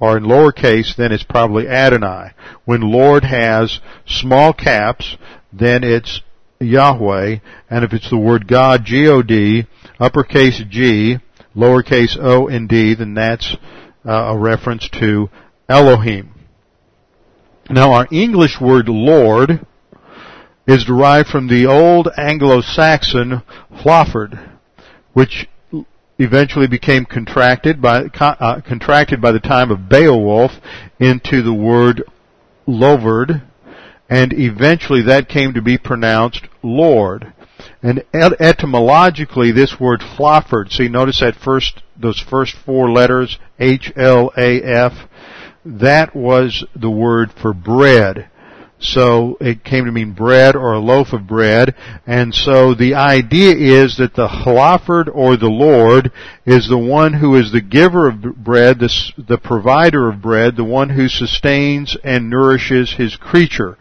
[0.00, 2.30] are in lowercase, then it's probably Adonai.
[2.64, 5.18] When Lord has small caps,
[5.52, 6.22] then it's
[6.60, 7.36] Yahweh,
[7.68, 9.66] and if it's the word God, G-O-D,
[10.00, 11.18] uppercase G,
[11.54, 13.56] lowercase o and d, then that's
[14.06, 15.28] uh, a reference to
[15.68, 16.34] Elohim.
[17.68, 19.64] Now our English word Lord
[20.66, 24.58] is derived from the old Anglo-Saxon Hlaford,
[25.12, 25.48] which
[26.18, 30.52] eventually became contracted by, uh, contracted by the time of Beowulf
[30.98, 32.02] into the word
[32.66, 33.42] Lovord,
[34.08, 37.32] and eventually that came to be pronounced Lord.
[37.82, 45.08] And etymologically, this word Hlaford, see, notice that first, those first four letters, H-L-A-F,
[45.64, 48.29] that was the word for bread.
[48.80, 51.74] So it came to mean bread or a loaf of bread.
[52.06, 56.10] And so the idea is that the Hlaford or the Lord
[56.46, 60.64] is the one who is the giver of bread, the, the provider of bread, the
[60.64, 63.76] one who sustains and nourishes his creature.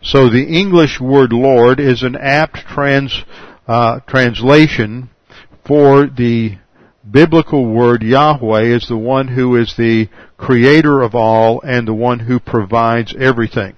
[0.00, 3.24] So the English word Lord is an apt trans,
[3.66, 5.10] uh, translation
[5.66, 6.58] for the
[7.10, 12.20] biblical word Yahweh is the one who is the creator of all and the one
[12.20, 13.74] who provides everything.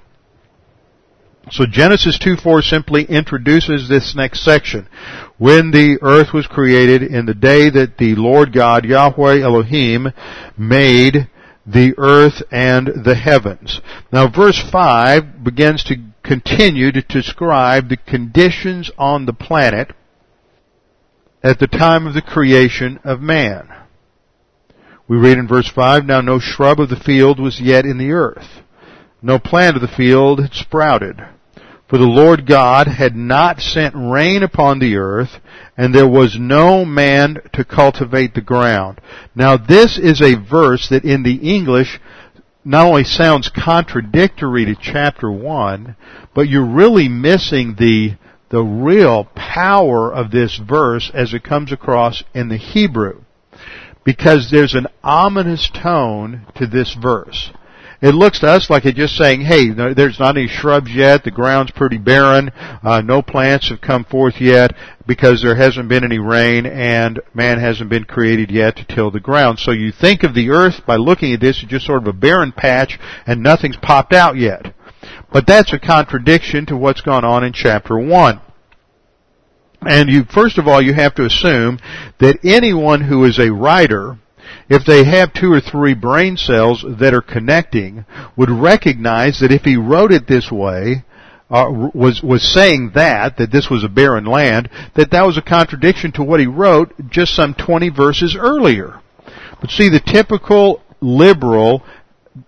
[1.51, 4.89] So Genesis 2:4 simply introduces this next section.
[5.39, 10.13] When the earth was created in the day that the Lord God, Yahweh Elohim,
[10.59, 11.29] made
[11.65, 13.81] the earth and the heavens.
[14.13, 19.93] Now verse 5 begins to continue to describe the conditions on the planet
[21.45, 23.69] at the time of the creation of man.
[25.07, 28.11] We read in verse 5, Now no shrub of the field was yet in the
[28.11, 28.63] earth.
[29.23, 31.23] No plant of the field had sprouted.
[31.89, 35.39] For the Lord God had not sent rain upon the earth,
[35.77, 39.01] and there was no man to cultivate the ground.
[39.37, 42.01] Now this is a verse that in the English
[42.65, 45.95] not only sounds contradictory to chapter 1,
[46.35, 48.17] but you're really missing the,
[48.49, 53.21] the real power of this verse as it comes across in the Hebrew.
[54.03, 57.53] Because there's an ominous tone to this verse.
[58.03, 61.31] It looks to us like it's just saying, hey, there's not any shrubs yet, the
[61.31, 62.51] ground's pretty barren,
[62.83, 64.75] uh, no plants have come forth yet
[65.07, 69.21] because there hasn't been any rain and man hasn't been created yet to till the
[69.21, 69.59] ground.
[69.59, 72.13] So you think of the earth by looking at this as just sort of a
[72.13, 74.75] barren patch and nothing's popped out yet.
[75.33, 78.41] But that's a contradiction to what's gone on in chapter 1.
[79.83, 81.79] And you, first of all, you have to assume
[82.19, 84.19] that anyone who is a writer
[84.69, 88.05] if they have two or three brain cells that are connecting,
[88.37, 91.05] would recognize that if he wrote it this way,
[91.49, 95.43] uh, was was saying that that this was a barren land, that that was a
[95.43, 99.01] contradiction to what he wrote just some 20 verses earlier.
[99.61, 101.85] But see, the typical liberal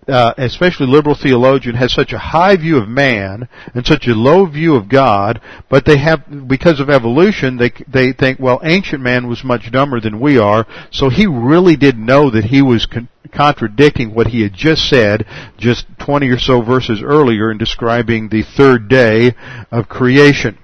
[0.07, 4.45] uh, especially liberal theologian, has such a high view of man and such a low
[4.45, 9.27] view of God, but they have, because of evolution, they, they think, well, ancient man
[9.27, 13.09] was much dumber than we are, so he really didn't know that he was con-
[13.33, 15.25] contradicting what he had just said
[15.57, 19.35] just 20 or so verses earlier in describing the third day
[19.71, 20.57] of creation.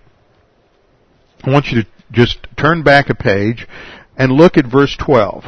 [1.44, 3.68] I want you to just turn back a page
[4.18, 5.46] and look at verse 12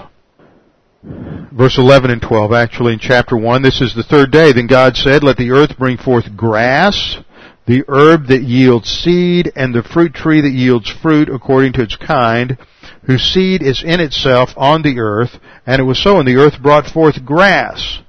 [1.04, 3.62] verse 11 and 12 actually in chapter 1.
[3.62, 4.52] This is the third day.
[4.52, 7.18] Then God said, let the earth bring forth grass,
[7.66, 11.95] the herb that yields seed, and the fruit tree that yields fruit according to its
[11.95, 12.58] kind,
[13.06, 15.39] whose seed is in itself on the earth.
[15.66, 18.00] And it was so, and the earth brought forth grass.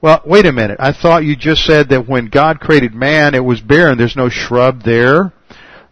[0.00, 0.78] Well, wait a minute.
[0.80, 3.98] I thought you just said that when God created man, it was barren.
[3.98, 5.32] There's no shrub there.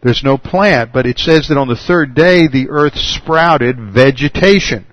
[0.03, 0.93] There's no plant.
[0.93, 4.87] But it says that on the third day, the earth sprouted vegetation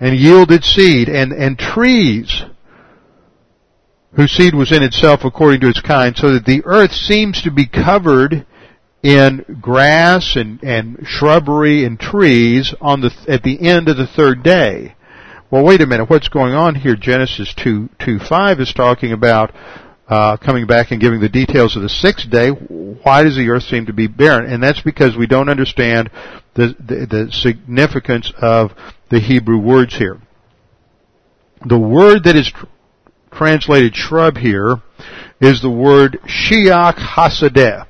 [0.00, 2.42] and yielded seed, and, and trees
[4.16, 7.50] whose seed was in itself according to its kind, so that the earth seems to
[7.50, 8.44] be covered
[9.02, 14.42] in grass and, and shrubbery and trees on the, at the end of the third
[14.42, 14.94] day.
[15.50, 16.08] Well, wait a minute.
[16.08, 16.96] What's going on here?
[16.96, 19.52] Genesis 2, 2 5 is talking about
[20.08, 22.50] uh, coming back and giving the details of the sixth day.
[22.50, 24.52] Why does the earth seem to be barren?
[24.52, 26.10] And that's because we don't understand
[26.54, 28.72] the, the, the significance of
[29.10, 30.20] the Hebrew words here.
[31.66, 32.66] The word that is tr-
[33.32, 34.76] translated shrub here
[35.40, 37.86] is the word shiach hasadeh.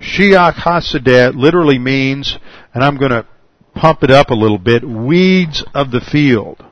[0.00, 2.38] Shiach hasadeh literally means,
[2.72, 3.26] and I'm going to
[3.74, 6.64] pump it up a little bit, weeds of the field.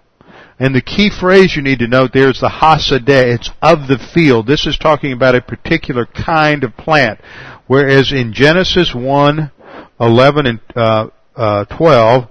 [0.58, 3.34] And the key phrase you need to note there is the hasadeh.
[3.34, 4.46] It's of the field.
[4.46, 7.20] This is talking about a particular kind of plant.
[7.66, 9.50] Whereas in Genesis 1,
[9.98, 12.28] 11 and uh, uh, 12,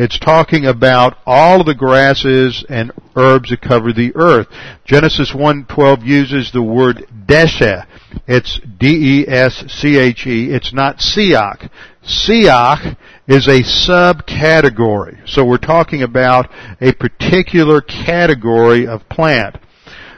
[0.00, 4.46] it's talking about all of the grasses and herbs that cover the earth.
[4.86, 7.84] Genesis 1:12 uses the word deshe.
[8.26, 10.50] It's D-E-S-C-H-E.
[10.50, 11.68] It's not siach.
[12.02, 12.96] Siach
[13.28, 15.18] is a subcategory.
[15.28, 16.48] So we're talking about
[16.80, 19.58] a particular category of plant.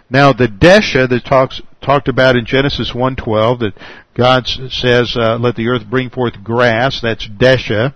[0.08, 3.74] Now the desha that talks talked about in Genesis 1:12 that
[4.14, 7.94] God says, uh, "Let the earth bring forth grass." That's desha.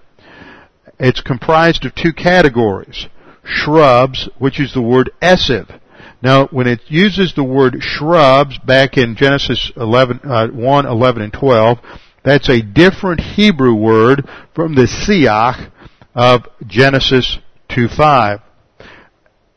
[0.99, 3.07] It's comprised of two categories.
[3.45, 5.81] Shrubs, which is the word esiv.
[6.23, 11.33] Now, when it uses the word shrubs back in Genesis 11, uh, 1, 11, and
[11.33, 11.79] 12,
[12.25, 15.71] that's a different Hebrew word from the siach
[16.15, 17.39] of Genesis
[17.69, 18.43] 2.5.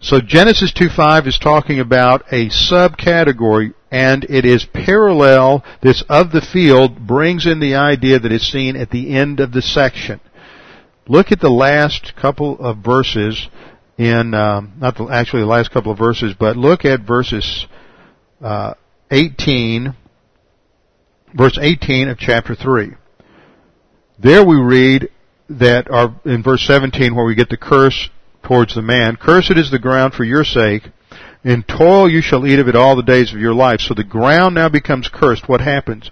[0.02, 6.42] So Genesis 2.5 is talking about a subcategory and it is parallel, this of the
[6.42, 10.20] field brings in the idea that is seen at the end of the section.
[11.10, 13.48] Look at the last couple of verses
[13.98, 17.66] in, um, not the, actually the last couple of verses, but look at verses
[18.42, 18.76] uh,
[19.10, 19.96] 18,
[21.34, 22.92] verse 18 of chapter 3.
[24.20, 25.10] There we read
[25.50, 25.88] that,
[26.26, 28.10] in verse 17 where we get the curse
[28.44, 30.84] towards the man, Cursed is the ground for your sake,
[31.44, 33.80] in toil you shall eat of it all the days of your life.
[33.80, 35.50] So the ground now becomes cursed.
[35.50, 36.12] What happens?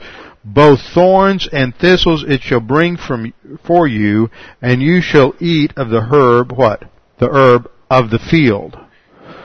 [0.53, 3.33] Both thorns and thistles it shall bring from
[3.65, 4.29] for you,
[4.61, 6.83] and you shall eat of the herb what?
[7.19, 8.77] The herb of the field.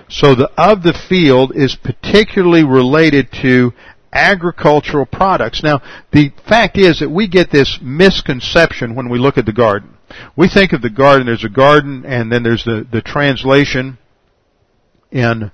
[0.08, 3.72] So the of the field is particularly related to
[4.12, 5.62] agricultural products.
[5.62, 5.80] Now,
[6.12, 9.96] the fact is that we get this misconception when we look at the garden.
[10.36, 13.96] We think of the garden, there's a garden, and then there's the, the translation
[15.10, 15.50] in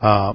[0.00, 0.34] uh,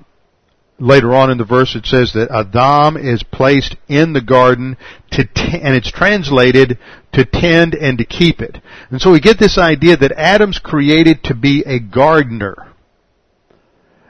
[0.82, 4.75] later on in the verse it says that Adam is placed in the garden
[5.11, 6.77] to t- and it's translated
[7.13, 8.57] to tend and to keep it.
[8.89, 12.73] And so we get this idea that Adam's created to be a gardener.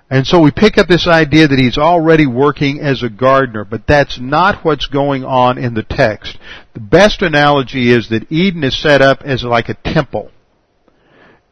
[0.09, 3.87] And so we pick up this idea that he's already working as a gardener, but
[3.87, 6.37] that's not what's going on in the text.
[6.73, 10.31] The best analogy is that Eden is set up as like a temple.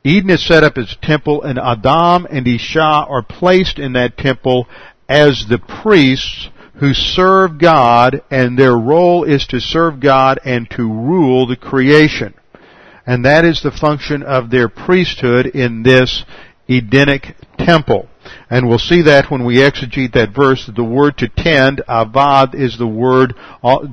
[0.03, 4.17] Eden is set up as a temple and Adam and Isha are placed in that
[4.17, 4.67] temple
[5.09, 10.83] as the priests who serve God and their role is to serve God and to
[10.83, 12.33] rule the creation.
[13.05, 16.23] And that is the function of their priesthood in this
[16.69, 18.07] Edenic temple.
[18.49, 22.53] And we'll see that when we exegete that verse, that the word to tend, avad,
[22.53, 23.33] is the word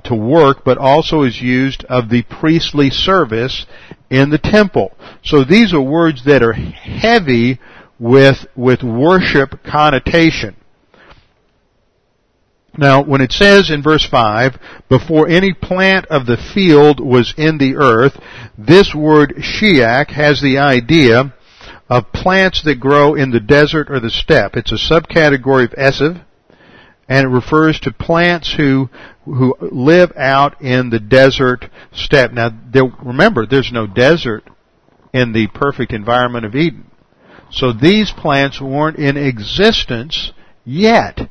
[0.05, 3.65] to work, but also is used of the priestly service
[4.11, 4.93] in the temple.
[5.25, 7.59] So these are words that are heavy
[7.99, 10.57] with, with worship connotation.
[12.79, 14.59] Now, when it says in verse 5,
[14.89, 18.19] before any plant of the field was in the earth,
[18.59, 21.35] this word shiak has the idea
[21.89, 24.57] of plants that grow in the desert or the steppe.
[24.57, 26.25] It's a subcategory of esav,
[27.09, 28.91] and it refers to plants who
[29.25, 32.33] who live out in the desert steppe.
[32.33, 34.45] Now, there, remember, there's no desert
[35.13, 36.91] in the perfect environment of Eden.
[37.51, 40.33] So these plants weren't in existence
[40.65, 41.31] yet.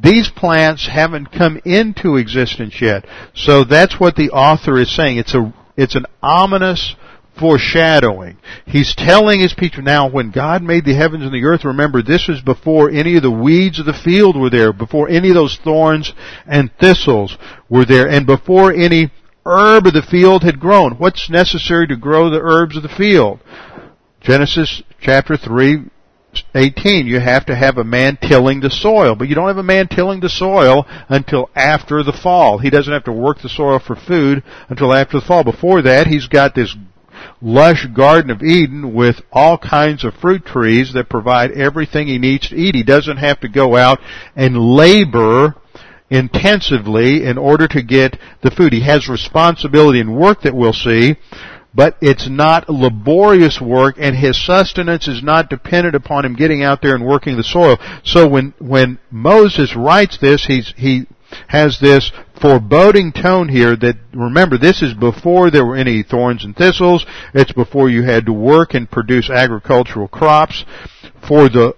[0.00, 3.06] These plants haven't come into existence yet.
[3.34, 5.18] So that's what the author is saying.
[5.18, 6.96] It's a, it's an ominous
[7.38, 8.38] foreshadowing.
[8.66, 12.28] He's telling his people now when God made the heavens and the earth, remember this
[12.28, 15.58] was before any of the weeds of the field were there, before any of those
[15.62, 16.12] thorns
[16.46, 17.36] and thistles
[17.68, 19.10] were there, and before any
[19.46, 20.92] herb of the field had grown.
[20.92, 23.40] What's necessary to grow the herbs of the field?
[24.20, 25.90] Genesis chapter 3
[26.54, 29.14] 18, you have to have a man tilling the soil.
[29.14, 32.58] But you don't have a man tilling the soil until after the fall.
[32.58, 35.44] He doesn't have to work the soil for food until after the fall.
[35.44, 36.74] Before that, he's got this
[37.40, 42.48] lush Garden of Eden with all kinds of fruit trees that provide everything he needs
[42.48, 42.74] to eat.
[42.74, 44.00] He doesn't have to go out
[44.34, 45.54] and labor
[46.10, 48.72] intensively in order to get the food.
[48.72, 51.16] He has responsibility and work that we'll see,
[51.74, 56.80] but it's not laborious work and his sustenance is not dependent upon him getting out
[56.80, 57.78] there and working the soil.
[58.04, 61.06] So when, when Moses writes this, he's, he
[61.48, 66.56] has this foreboding tone here that, remember, this is before there were any thorns and
[66.56, 67.04] thistles.
[67.32, 70.64] It's before you had to work and produce agricultural crops.
[71.26, 71.74] For the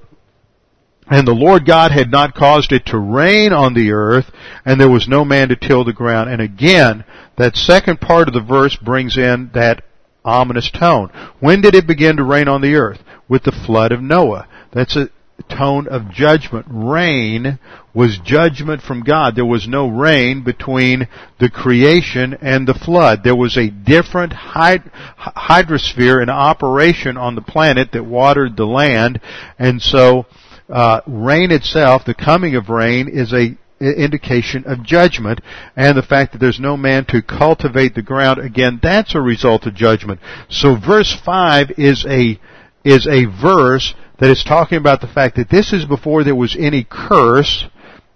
[1.08, 4.30] and the Lord God had not caused it to rain on the earth,
[4.64, 6.30] and there was no man to till the ground.
[6.30, 7.04] And again,
[7.36, 9.84] that second part of the verse brings in that
[10.24, 11.10] ominous tone.
[11.38, 13.02] When did it begin to rain on the earth?
[13.28, 14.48] With the flood of Noah.
[14.72, 15.10] That's a
[15.48, 16.66] tone of judgment.
[16.68, 17.58] Rain
[17.94, 19.36] was judgment from God.
[19.36, 23.22] There was no rain between the creation and the flood.
[23.22, 29.20] There was a different hyd- hydrosphere in operation on the planet that watered the land,
[29.58, 30.26] and so
[30.68, 35.40] uh, rain itself, the coming of rain, is a indication of judgment
[35.76, 39.66] and the fact that there's no man to cultivate the ground again that's a result
[39.66, 40.18] of judgment.
[40.48, 42.40] So verse 5 is a
[42.84, 46.56] is a verse that is talking about the fact that this is before there was
[46.58, 47.66] any curse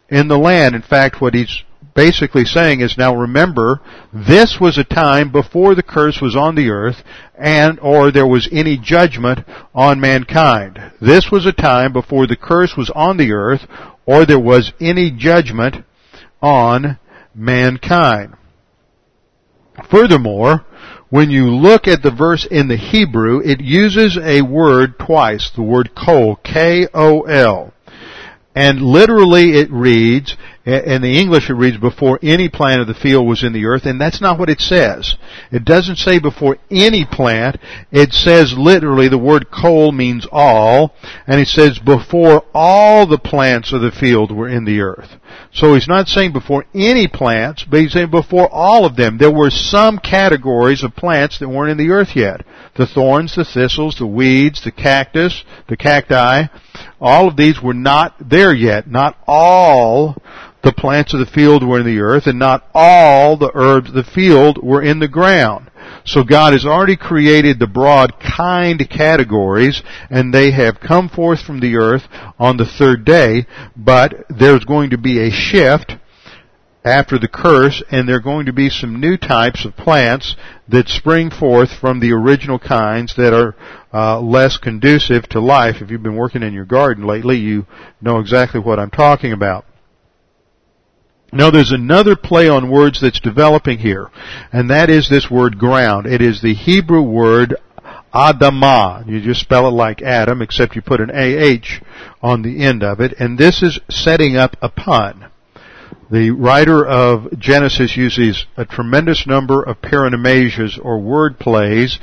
[0.09, 0.75] in the land.
[0.75, 1.63] In fact what he's
[2.05, 3.81] basically saying is now remember
[4.13, 7.03] this was a time before the curse was on the earth
[7.39, 9.39] and or there was any judgment
[9.75, 13.67] on mankind this was a time before the curse was on the earth
[14.07, 15.85] or there was any judgment
[16.43, 16.99] on
[17.35, 18.35] mankind.
[19.91, 20.67] Furthermore,
[21.09, 25.63] when you look at the verse in the Hebrew, it uses a word twice, the
[25.63, 27.73] word kol, K-O-L.
[28.61, 30.37] And literally it reads,
[30.67, 33.87] in the English it reads before any plant of the field was in the earth,
[33.87, 35.17] and that's not what it says.
[35.51, 37.57] It doesn't say before any plant,
[37.91, 40.95] it says literally the word kol means all,
[41.27, 45.09] and it says before all the plants of the field were in the earth.
[45.55, 49.17] So he's not saying before any plants, but he's saying before all of them.
[49.17, 52.45] There were some categories of plants that weren't in the earth yet.
[52.77, 56.49] The thorns, the thistles, the weeds, the cactus, the cacti,
[57.01, 58.87] all of these were not there yet.
[58.87, 60.17] Not all
[60.63, 63.95] the plants of the field were in the earth, and not all the herbs of
[63.95, 65.71] the field were in the ground.
[66.05, 71.61] So God has already created the broad kind categories, and they have come forth from
[71.61, 72.03] the earth
[72.39, 73.47] on the third day,
[73.77, 75.97] but there's going to be a shift
[76.85, 80.35] after the curse, and there are going to be some new types of plants
[80.69, 83.55] that spring forth from the original kinds that are
[83.93, 85.77] uh, less conducive to life.
[85.81, 87.67] If you've been working in your garden lately, you
[88.01, 89.67] know exactly what I'm talking about.
[91.33, 94.11] Now there's another play on words that's developing here,
[94.53, 96.07] and that is this word ground.
[96.07, 97.57] It is the Hebrew word
[98.13, 99.07] Adamah.
[99.07, 101.85] You just spell it like Adam, except you put an AH
[102.21, 105.31] on the end of it, and this is setting up a pun.
[106.11, 112.01] The writer of Genesis uses a tremendous number of paronomasias or word plays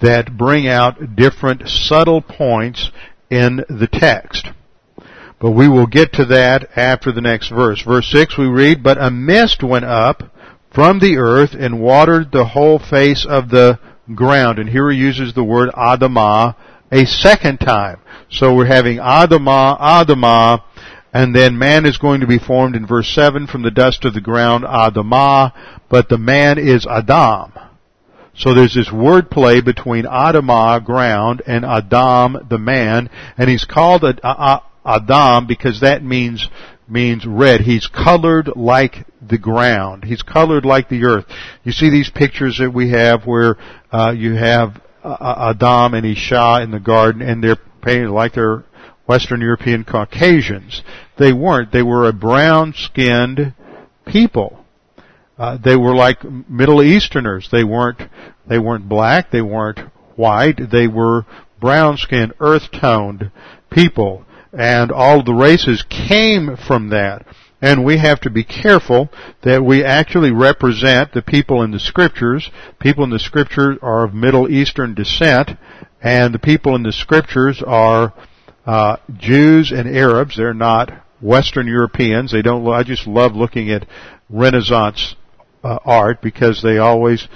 [0.00, 2.90] that bring out different subtle points
[3.28, 4.48] in the text.
[5.38, 7.82] But we will get to that after the next verse.
[7.82, 10.22] Verse 6 we read, But a mist went up
[10.70, 13.78] from the earth and watered the whole face of the
[14.14, 14.58] ground.
[14.60, 16.56] And here he uses the word Adamah
[16.90, 18.00] a second time.
[18.30, 20.62] So we're having Adamah, Adamah,
[21.12, 24.14] and then man is going to be formed in verse 7 from the dust of
[24.14, 25.52] the ground, Adamah,
[25.90, 27.52] but the man is Adam.
[28.34, 34.04] So there's this word play between Adamah, ground, and Adam, the man, and he's called
[34.24, 36.48] Adam because that means
[36.88, 37.60] means red.
[37.60, 40.04] He's colored like the ground.
[40.04, 41.24] He's colored like the earth.
[41.62, 43.56] You see these pictures that we have where
[43.90, 48.64] uh, you have uh, Adam and Isha in the garden, and they're painted like they're
[49.06, 50.82] Western European Caucasians.
[51.18, 51.72] They weren't.
[51.72, 53.54] They were a brown-skinned
[54.06, 54.64] people.
[55.38, 57.48] Uh, they were like Middle Easterners.
[57.50, 58.00] They weren't.
[58.48, 59.30] They weren't black.
[59.30, 59.80] They weren't
[60.16, 60.70] white.
[60.70, 61.26] They were
[61.60, 63.30] brown-skinned, earth-toned
[63.70, 67.24] people, and all the races came from that.
[67.60, 69.08] And we have to be careful
[69.42, 72.50] that we actually represent the people in the scriptures.
[72.80, 75.50] People in the scriptures are of Middle Eastern descent,
[76.02, 78.12] and the people in the scriptures are
[78.66, 80.36] uh, Jews and Arabs.
[80.36, 80.90] They're not
[81.20, 82.32] Western Europeans.
[82.32, 82.66] They don't.
[82.68, 83.86] I just love looking at
[84.28, 85.14] Renaissance
[85.62, 87.28] uh, art because they always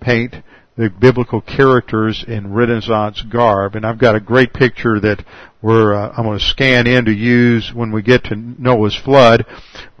[0.00, 0.34] paint
[0.76, 3.74] the biblical characters in Renaissance garb.
[3.74, 5.24] And I've got a great picture that
[5.60, 9.44] we're, uh, I'm going to scan in to use when we get to Noah's flood.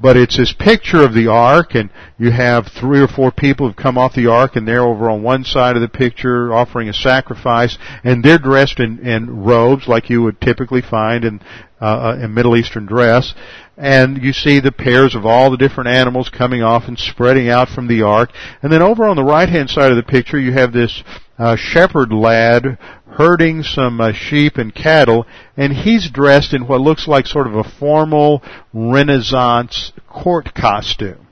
[0.00, 3.76] But it's this picture of the ark and you have three or four people who've
[3.76, 6.92] come off the ark and they're over on one side of the picture offering a
[6.92, 11.40] sacrifice and they're dressed in, in robes like you would typically find in,
[11.80, 13.34] uh, uh in Middle Eastern dress
[13.78, 17.68] and you see the pairs of all the different animals coming off and spreading out
[17.68, 18.30] from the ark.
[18.60, 21.04] And then over on the right hand side of the picture, you have this
[21.38, 22.76] uh, shepherd lad
[23.10, 27.54] herding some uh, sheep and cattle, and he's dressed in what looks like sort of
[27.54, 28.42] a formal
[28.72, 31.26] Renaissance court costume.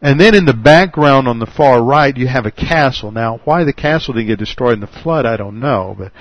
[0.00, 3.10] And then in the background on the far right, you have a castle.
[3.10, 6.12] Now, why the castle didn't get destroyed in the flood, I don't know, but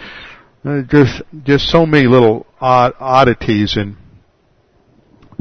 [0.68, 3.98] uh, just just so many little odd, oddities in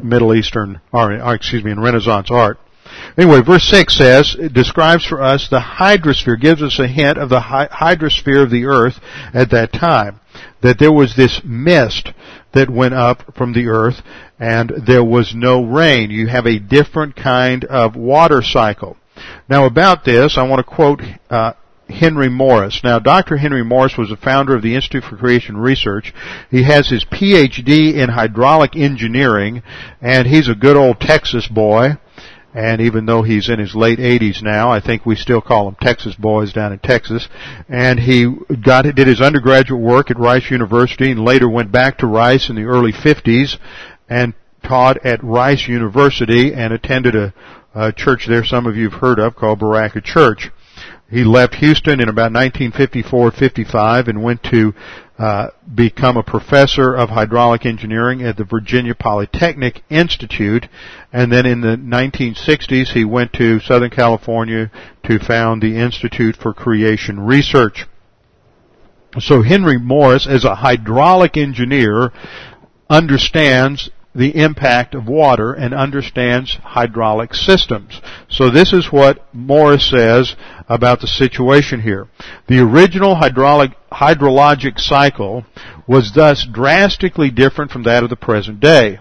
[0.03, 2.59] Middle Eastern, or, or excuse me, in Renaissance art.
[3.19, 7.31] Anyway, verse 6 says, it describes for us the hydrosphere, gives us a hint of
[7.31, 9.01] the hydrosphere of the earth
[9.33, 10.21] at that time.
[10.61, 12.13] That there was this mist
[12.53, 14.03] that went up from the earth
[14.39, 16.11] and there was no rain.
[16.11, 18.99] You have a different kind of water cycle.
[19.49, 21.01] Now about this, I want to quote
[21.31, 21.55] uh,
[21.89, 22.81] Henry Morris.
[22.83, 23.37] Now, Dr.
[23.37, 26.13] Henry Morris was the founder of the Institute for Creation Research.
[26.51, 29.63] He has his PhD in hydraulic engineering,
[30.01, 31.97] and he's a good old Texas boy.
[32.57, 35.77] And even though he's in his late 80s now, I think we still call him
[35.79, 37.29] Texas boys down in Texas.
[37.69, 38.35] And he
[38.65, 42.57] got did his undergraduate work at Rice University, and later went back to Rice in
[42.57, 43.59] the early 50s,
[44.09, 44.33] and
[44.63, 47.35] taught at Rice University and attended a,
[47.75, 50.51] a church there some of you have heard of called Berachah Church.
[51.11, 54.73] He left Houston in about 1954-55 and went to
[55.19, 60.69] uh, become a professor of hydraulic engineering at the Virginia Polytechnic Institute.
[61.13, 64.71] And then in the 1960s, he went to Southern California
[65.05, 67.87] to found the Institute for Creation Research.
[69.19, 72.13] So Henry Morris, as a hydraulic engineer,
[72.91, 78.01] understands the impact of water and understands hydraulic systems.
[78.29, 80.35] So this is what Morris says
[80.69, 82.09] about the situation here.
[82.49, 85.45] The original hydraulic, hydrologic cycle
[85.87, 89.01] was thus drastically different from that of the present day.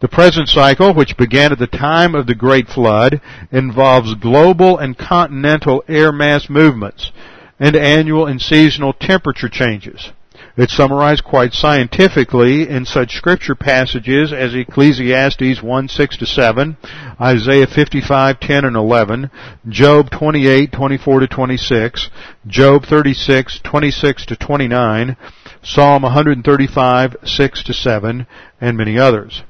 [0.00, 4.98] The present cycle, which began at the time of the Great Flood, involves global and
[4.98, 7.12] continental air mass movements
[7.58, 10.10] and annual and seasonal temperature changes.
[10.54, 16.76] It's summarized quite scientifically in such scripture passages as Ecclesiastes 1, 6 to 7,
[17.18, 19.30] Isaiah 55, 10 and 11,
[19.70, 22.10] Job 28, 24 to 26,
[22.46, 25.16] Job 36, 26 to 29,
[25.62, 28.26] Psalm 135, 6 to 7,
[28.60, 29.44] and many others.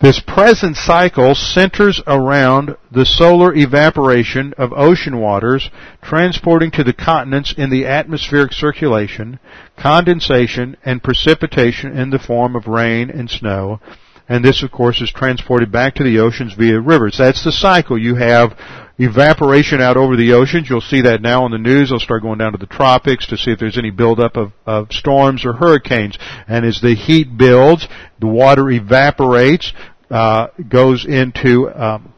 [0.00, 5.70] This present cycle centers around the solar evaporation of ocean waters
[6.02, 9.38] transporting to the continents in the atmospheric circulation,
[9.78, 13.80] condensation, and precipitation in the form of rain and snow.
[14.28, 17.16] And this, of course, is transported back to the oceans via rivers.
[17.18, 17.96] That's the cycle.
[17.96, 18.58] You have
[18.98, 20.68] evaporation out over the oceans.
[20.70, 21.90] You'll see that now on the news.
[21.90, 24.92] They'll start going down to the tropics to see if there's any buildup of, of
[24.92, 26.18] storms or hurricanes.
[26.46, 27.88] And as the heat builds,
[28.20, 29.72] the water evaporates
[30.10, 32.13] uh, goes into um,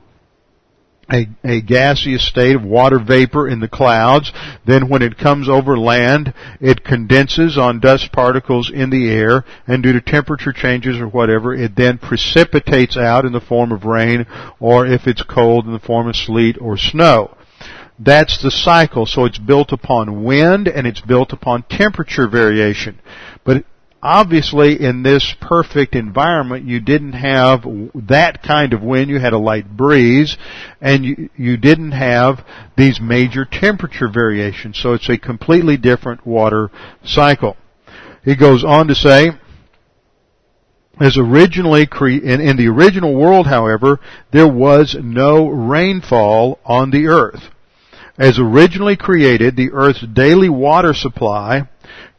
[1.11, 4.33] a, a gaseous state of water vapor in the clouds.
[4.67, 9.83] Then when it comes over land, it condenses on dust particles in the air, and
[9.83, 14.27] due to temperature changes or whatever, it then precipitates out in the form of rain,
[14.59, 17.37] or if it's cold, in the form of sleet or snow.
[17.99, 19.07] That's the cycle.
[19.07, 23.01] So it's built upon wind and it's built upon temperature variation.
[23.43, 23.65] But
[24.03, 29.11] obviously in this perfect environment you didn't have that kind of wind.
[29.11, 30.37] You had a light breeze
[30.81, 32.45] and you, you didn't have
[32.77, 34.79] these major temperature variations.
[34.79, 36.71] So it's a completely different water
[37.05, 37.57] cycle.
[38.25, 39.31] He goes on to say
[40.99, 44.01] as originally cre- in, in the original world, however,
[44.33, 47.51] there was no rainfall on the earth.
[48.19, 51.69] As originally created, the earth's daily water supply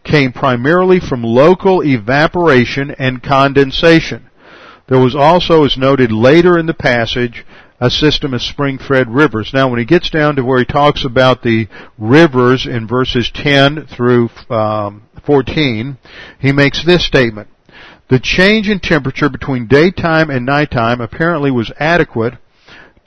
[0.07, 4.29] came primarily from local evaporation and condensation.
[4.87, 7.45] There was also, as noted later in the passage,
[7.79, 9.51] a system of spring-fed rivers.
[9.53, 13.87] Now, when he gets down to where he talks about the rivers in verses 10
[13.87, 15.97] through um, 14,
[16.39, 17.49] he makes this statement.
[18.09, 22.35] The change in temperature between daytime and nighttime apparently was adequate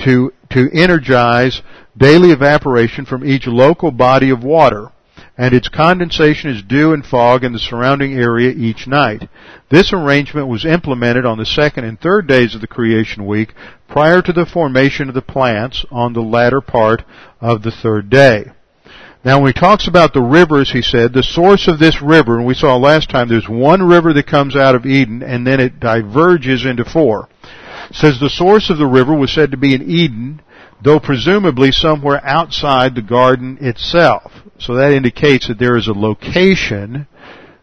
[0.04, 1.62] to, to energize
[1.96, 4.92] daily evaporation from each local body of water
[5.36, 9.28] and its condensation is dew and fog in the surrounding area each night.
[9.70, 13.54] This arrangement was implemented on the second and third days of the creation week
[13.88, 17.02] prior to the formation of the plants on the latter part
[17.40, 18.44] of the third day.
[19.24, 22.46] Now when he talks about the rivers, he said, the source of this river, and
[22.46, 25.78] we saw last time there's one river that comes out of Eden and then it
[25.78, 27.28] diverges into four.
[27.92, 30.40] Says the source of the river was said to be in Eden,
[30.82, 34.32] though presumably somewhere outside the garden itself.
[34.60, 37.06] So that indicates that there is a location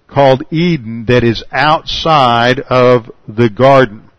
[0.08, 4.10] called Eden that is outside of the garden.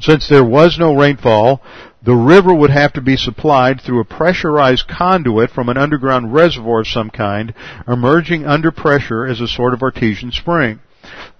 [0.00, 1.62] Since there was no rainfall,
[2.02, 6.80] the river would have to be supplied through a pressurized conduit from an underground reservoir
[6.80, 7.54] of some kind,
[7.86, 10.80] emerging under pressure as a sort of artesian spring.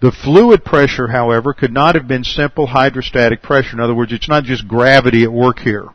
[0.00, 3.72] The fluid pressure, however, could not have been simple hydrostatic pressure.
[3.72, 5.86] In other words, it's not just gravity at work here.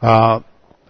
[0.00, 0.40] Uh,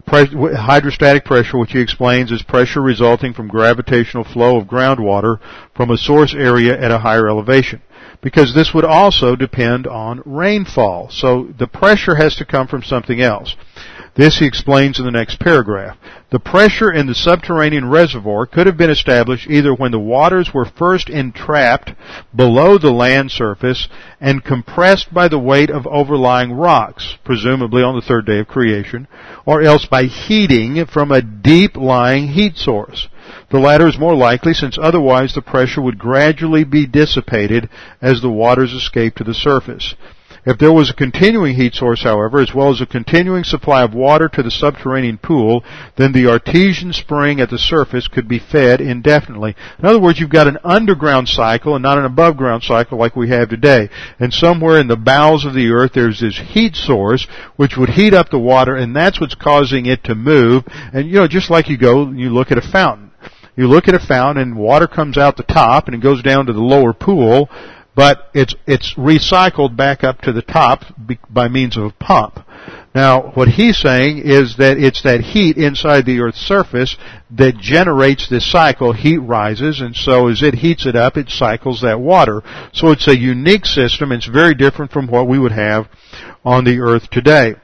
[0.08, 5.38] hydrostatic pressure, which he explains is pressure resulting from gravitational flow of groundwater
[5.74, 7.82] from a source area at a higher elevation.
[8.20, 11.08] Because this would also depend on rainfall.
[11.10, 13.54] So the pressure has to come from something else.
[14.14, 15.96] This he explains in the next paragraph.
[16.30, 20.64] The pressure in the subterranean reservoir could have been established either when the waters were
[20.64, 21.92] first entrapped
[22.34, 23.88] below the land surface
[24.20, 29.06] and compressed by the weight of overlying rocks, presumably on the third day of creation,
[29.46, 33.08] or else by heating from a deep lying heat source.
[33.50, 37.70] The latter is more likely since otherwise the pressure would gradually be dissipated
[38.02, 39.94] as the waters escape to the surface.
[40.48, 43.92] If there was a continuing heat source, however, as well as a continuing supply of
[43.92, 45.62] water to the subterranean pool,
[45.96, 49.54] then the artesian spring at the surface could be fed indefinitely.
[49.78, 53.14] In other words, you've got an underground cycle and not an above ground cycle like
[53.14, 53.90] we have today.
[54.18, 57.26] And somewhere in the bowels of the earth there's this heat source
[57.56, 60.64] which would heat up the water and that's what's causing it to move.
[60.94, 63.10] And you know, just like you go, you look at a fountain.
[63.54, 66.46] You look at a fountain and water comes out the top and it goes down
[66.46, 67.50] to the lower pool
[67.98, 70.84] but it's it's recycled back up to the top
[71.28, 72.38] by means of a pump.
[72.94, 76.96] Now, what he's saying is that it's that heat inside the Earth's surface
[77.32, 78.92] that generates this cycle.
[78.92, 82.42] Heat rises, and so as it heats it up, it cycles that water.
[82.72, 84.12] So it's a unique system.
[84.12, 85.88] It's very different from what we would have
[86.44, 87.56] on the Earth today.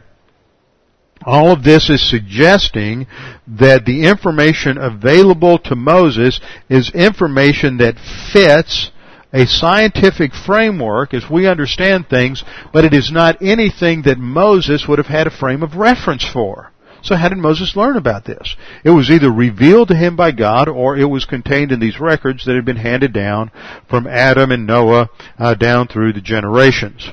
[1.24, 3.07] All of this is suggesting
[3.47, 7.95] that the information available to Moses is information that
[8.32, 8.91] fits
[9.35, 14.99] a scientific framework as we understand things, but it is not anything that Moses would
[14.99, 16.70] have had a frame of reference for.
[17.03, 18.57] So how did Moses learn about this?
[18.85, 22.45] It was either revealed to him by God or it was contained in these records
[22.45, 23.51] that had been handed down
[23.91, 27.11] from Adam and Noah uh, down through the generations.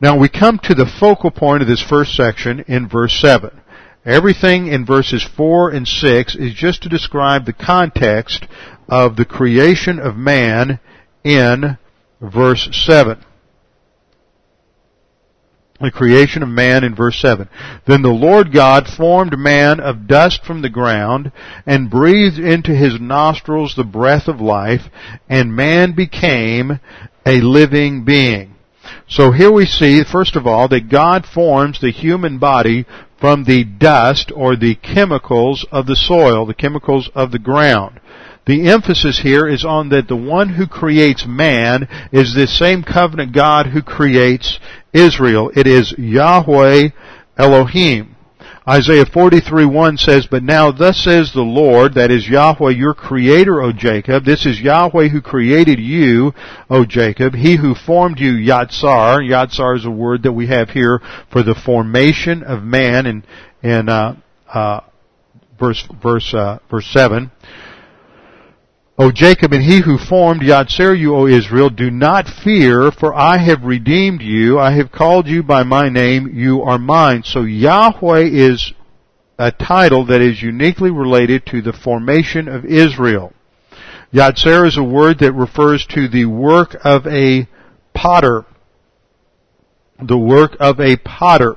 [0.00, 3.60] Now we come to the focal point of this first section in verse 7.
[4.04, 8.46] Everything in verses 4 and 6 is just to describe the context
[8.88, 10.78] of the creation of man
[11.24, 11.78] in
[12.20, 13.24] verse 7.
[15.80, 17.48] The creation of man in verse 7.
[17.86, 21.32] Then the Lord God formed man of dust from the ground
[21.66, 24.82] and breathed into his nostrils the breath of life
[25.28, 26.78] and man became
[27.26, 28.54] a living being.
[29.08, 32.86] So here we see, first of all, that God forms the human body
[33.18, 38.00] from the dust or the chemicals of the soil, the chemicals of the ground.
[38.44, 43.32] The emphasis here is on that the one who creates man is the same covenant
[43.32, 44.58] God who creates
[44.92, 45.52] Israel.
[45.54, 46.88] It is Yahweh
[47.38, 48.16] Elohim.
[48.68, 53.60] Isaiah 43 1 says, But now thus says the Lord, that is Yahweh your creator,
[53.60, 54.24] O Jacob.
[54.24, 56.32] This is Yahweh who created you,
[56.70, 57.34] O Jacob.
[57.34, 59.18] He who formed you, Yatsar.
[59.18, 63.24] Yatsar is a word that we have here for the formation of man in,
[63.62, 64.16] in, uh,
[64.52, 64.80] uh,
[65.58, 67.32] verse, verse, uh, verse 7.
[68.98, 73.38] O Jacob and he who formed Yatzer you, O Israel, do not fear, for I
[73.38, 74.58] have redeemed you.
[74.58, 76.30] I have called you by my name.
[76.32, 77.22] You are mine.
[77.24, 78.72] So Yahweh is
[79.38, 83.32] a title that is uniquely related to the formation of Israel.
[84.12, 87.48] Yatzer is a word that refers to the work of a
[87.94, 88.44] potter.
[90.02, 91.56] The work of a potter.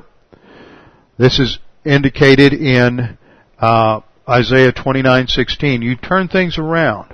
[1.18, 3.18] This is indicated in
[3.60, 5.84] uh, Isaiah 29:16.
[5.84, 7.14] You turn things around.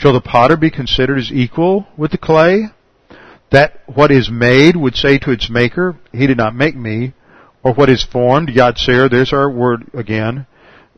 [0.00, 2.68] Shall the potter be considered as equal with the clay?
[3.50, 7.12] That what is made would say to its maker, He did not make me.
[7.62, 10.46] Or what is formed, Yatzer, there's our word again.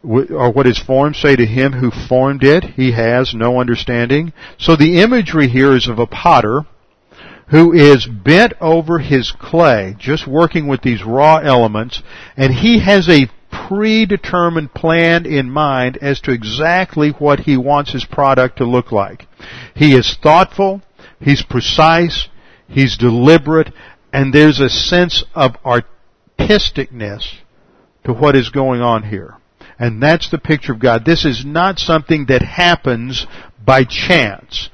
[0.04, 4.32] Or what is formed, say to him who formed it, he has no understanding.
[4.56, 6.62] So the imagery here is of a potter
[7.48, 12.04] who is bent over his clay, just working with these raw elements,
[12.36, 18.04] and he has a predetermined plan in mind as to exactly what he wants his
[18.04, 19.26] product to look like.
[19.76, 20.82] He is thoughtful,
[21.20, 22.28] he's precise,
[22.66, 23.72] he's deliberate,
[24.12, 27.34] and there's a sense of artisticness
[28.04, 29.36] to what is going on here.
[29.78, 31.04] And that's the picture of God.
[31.04, 33.26] This is not something that happens
[33.64, 34.70] by chance.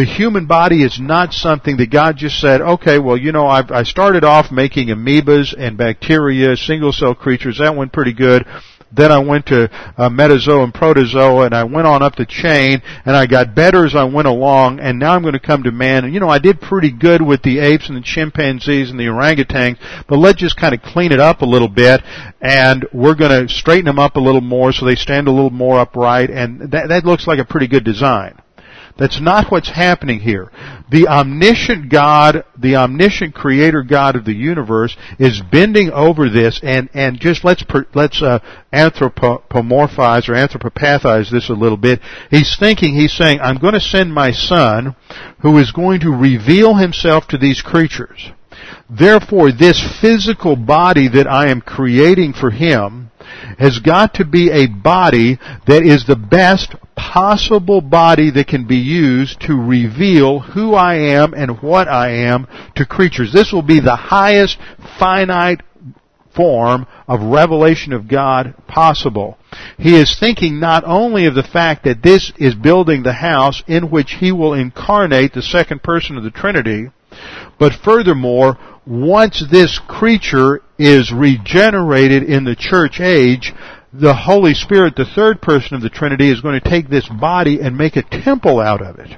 [0.00, 3.70] The human body is not something that God just said, okay, well, you know, I've,
[3.70, 7.58] I started off making amoebas and bacteria, single cell creatures.
[7.58, 8.46] That went pretty good.
[8.90, 9.64] Then I went to
[9.98, 13.84] uh, metazoa and protozoa, and I went on up the chain, and I got better
[13.84, 14.80] as I went along.
[14.80, 16.06] And now I'm going to come to man.
[16.06, 19.04] And you know, I did pretty good with the apes and the chimpanzees and the
[19.04, 19.76] orangutans,
[20.08, 22.00] but let's just kind of clean it up a little bit,
[22.40, 25.50] and we're going to straighten them up a little more so they stand a little
[25.50, 26.30] more upright.
[26.30, 28.40] And that that looks like a pretty good design.
[28.98, 30.50] That's not what's happening here.
[30.90, 36.90] The omniscient God, the omniscient creator God of the universe is bending over this and,
[36.92, 37.64] and just let's,
[37.94, 38.40] let's, uh,
[38.72, 42.00] anthropomorphize or anthropopathize this a little bit.
[42.30, 44.96] He's thinking, he's saying, I'm going to send my son
[45.40, 48.30] who is going to reveal himself to these creatures.
[48.88, 53.10] Therefore, this physical body that I am creating for him
[53.58, 58.76] has got to be a body that is the best possible body that can be
[58.76, 63.32] used to reveal who I am and what I am to creatures.
[63.32, 64.58] This will be the highest
[64.98, 65.62] finite
[66.34, 69.36] form of revelation of God possible.
[69.78, 73.90] He is thinking not only of the fact that this is building the house in
[73.90, 76.90] which he will incarnate the second person of the Trinity,
[77.58, 83.52] but furthermore, once this creature is regenerated in the church age,
[83.92, 87.60] the Holy Spirit, the third person of the Trinity, is going to take this body
[87.60, 89.16] and make a temple out of it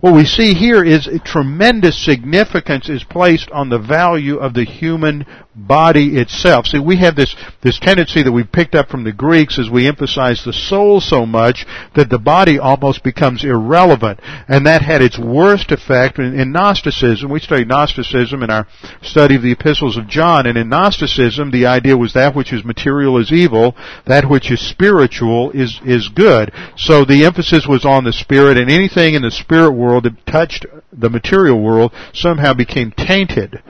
[0.00, 5.26] what we see here is tremendous significance is placed on the value of the human
[5.54, 6.66] body itself.
[6.66, 9.86] See, we have this, this tendency that we picked up from the Greeks as we
[9.86, 14.20] emphasize the soul so much that the body almost becomes irrelevant.
[14.48, 17.30] And that had its worst effect in, in Gnosticism.
[17.30, 18.66] We studied Gnosticism in our
[19.02, 22.64] study of the epistles of John, and in Gnosticism the idea was that which is
[22.64, 23.76] material is evil,
[24.06, 26.52] that which is spiritual is, is good.
[26.76, 30.26] So the emphasis was on the spirit, and anything in the spirit world world that
[30.26, 33.62] touched the material world somehow became tainted.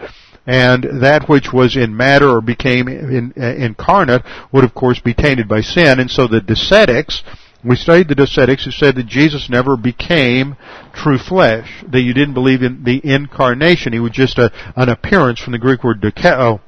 [0.47, 5.15] And that which was in matter or became in, uh, incarnate would of course be
[5.15, 6.01] tainted by sin.
[6.01, 7.23] And so the Docetics,
[7.65, 10.57] we studied the Docetics who said that Jesus never became
[10.93, 13.93] true flesh, that you didn't believe in the incarnation.
[13.93, 16.61] He was just a, an appearance from the Greek word dokeo.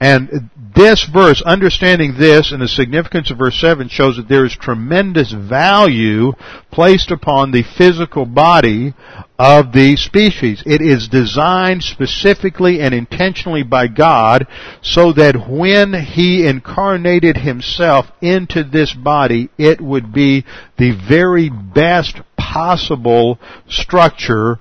[0.00, 4.56] And this verse, understanding this and the significance of verse 7 shows that there is
[4.56, 6.32] tremendous value
[6.70, 8.94] placed upon the physical body
[9.38, 10.62] of the species.
[10.64, 14.46] It is designed specifically and intentionally by God
[14.80, 20.46] so that when He incarnated Himself into this body, it would be
[20.78, 23.38] the very best possible
[23.68, 24.58] structure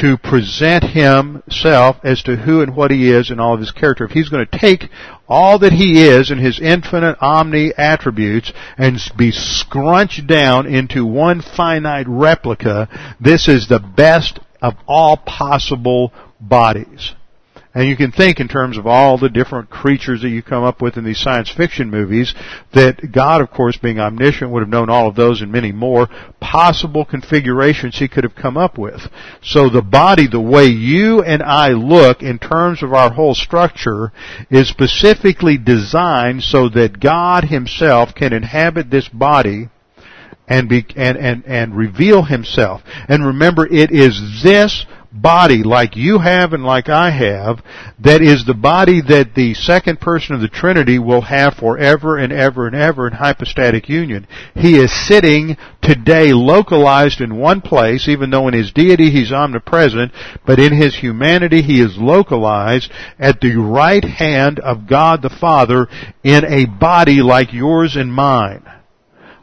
[0.00, 4.04] to present himself as to who and what he is and all of his character.
[4.04, 4.88] If he's going to take
[5.28, 11.42] all that he is and his infinite omni attributes and be scrunched down into one
[11.42, 12.88] finite replica,
[13.20, 17.12] this is the best of all possible bodies.
[17.74, 20.82] And you can think in terms of all the different creatures that you come up
[20.82, 22.34] with in these science fiction movies
[22.74, 26.08] that God, of course, being omniscient, would have known all of those and many more
[26.38, 29.00] possible configurations he could have come up with.
[29.42, 34.12] So the body, the way you and I look in terms of our whole structure
[34.50, 39.70] is specifically designed so that God himself can inhabit this body
[40.46, 42.82] and be, and, and, and reveal himself.
[43.08, 47.62] And remember, it is this body like you have and like I have
[47.98, 52.32] that is the body that the second person of the Trinity will have forever and
[52.32, 54.26] ever and ever in hypostatic union.
[54.54, 60.12] He is sitting today localized in one place, even though in his deity he's omnipresent,
[60.46, 65.88] but in his humanity he is localized at the right hand of God the Father
[66.24, 68.64] in a body like yours and mine.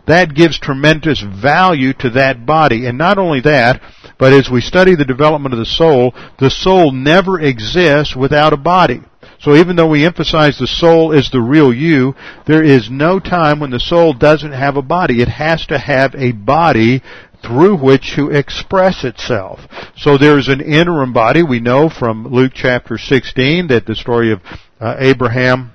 [0.07, 2.87] That gives tremendous value to that body.
[2.87, 3.79] And not only that,
[4.19, 8.57] But as we study the development of the soul, the soul never exists without a
[8.57, 9.01] body.
[9.39, 12.13] So even though we emphasize the soul is the real you,
[12.45, 15.21] there is no time when the soul doesn't have a body.
[15.21, 17.01] It has to have a body
[17.41, 19.61] through which to express itself.
[19.95, 21.41] So there's an interim body.
[21.41, 24.41] We know from Luke chapter 16 that the story of
[24.81, 25.71] uh, Abraham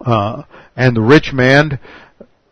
[0.00, 1.78] uh, and the rich man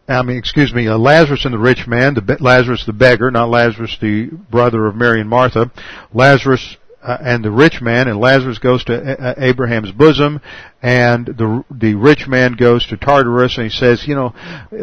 [0.07, 3.49] I mean, excuse me, uh, Lazarus and the rich man, the Lazarus the beggar, not
[3.49, 5.71] Lazarus the brother of Mary and Martha.
[6.13, 10.41] Lazarus uh, and the rich man, and Lazarus goes to uh, uh, Abraham's bosom,
[10.83, 14.35] and the the rich man goes to Tartarus, and he says, you know,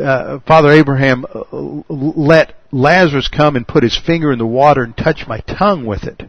[0.04, 1.44] uh, Father Abraham, uh,
[1.90, 6.04] let Lazarus come and put his finger in the water and touch my tongue with
[6.04, 6.24] it.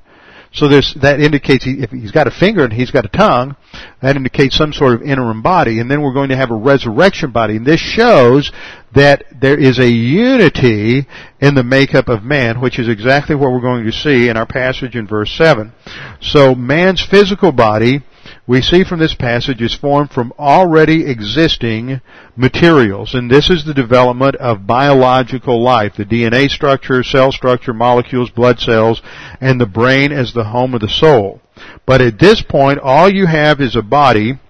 [0.54, 3.56] So there's, that indicates he, if he's got a finger and he's got a tongue,
[4.02, 5.80] that indicates some sort of interim body.
[5.80, 7.56] And then we're going to have a resurrection body.
[7.56, 8.52] And this shows
[8.94, 11.06] that there is a unity
[11.40, 14.46] in the makeup of man, which is exactly what we're going to see in our
[14.46, 15.72] passage in verse 7.
[16.20, 18.02] So man's physical body
[18.46, 22.00] we see from this passage is formed from already existing
[22.36, 23.14] materials.
[23.14, 28.58] And this is the development of biological life, the DNA structure, cell structure, molecules, blood
[28.58, 29.00] cells,
[29.40, 31.40] and the brain as the home of the soul.
[31.86, 34.40] But at this point, all you have is a body.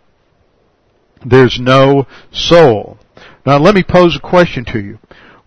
[1.25, 2.99] There's no soul.
[3.45, 4.99] Now let me pose a question to you.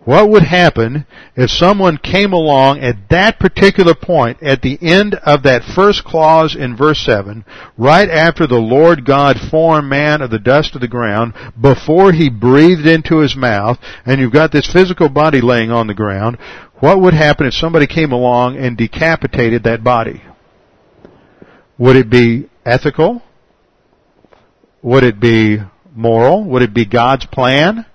[0.06, 5.41] What would happen if someone came along at that particular point, at the end of
[5.43, 7.43] that first clause in verse 7,
[7.76, 12.30] right after the Lord God formed man of the dust of the ground, before he
[12.30, 16.38] breathed into his mouth, and you've got this physical body laying on the ground,
[16.76, 20.22] what would happen if somebody came along and decapitated that body?
[21.80, 23.24] Would it be ethical?
[24.84, 25.58] Would it be
[25.95, 26.43] moral?
[26.43, 27.88] Would it be God's plan?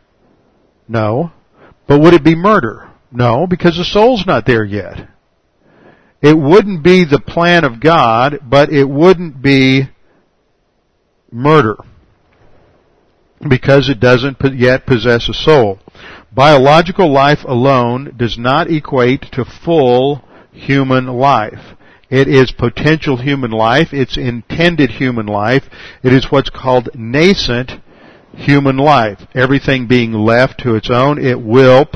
[0.88, 1.30] No.
[1.90, 2.88] But would it be murder?
[3.10, 5.08] No, because the soul's not there yet.
[6.22, 9.88] It wouldn't be the plan of God, but it wouldn't be
[11.32, 11.78] murder.
[13.40, 15.80] Because it doesn't yet possess a soul.
[16.32, 20.22] Biological life alone does not equate to full
[20.52, 21.76] human life.
[22.08, 23.88] It is potential human life.
[23.92, 25.64] It's intended human life.
[26.04, 27.72] It is what's called nascent
[28.34, 29.20] human life.
[29.34, 31.86] Everything being left to its own, it will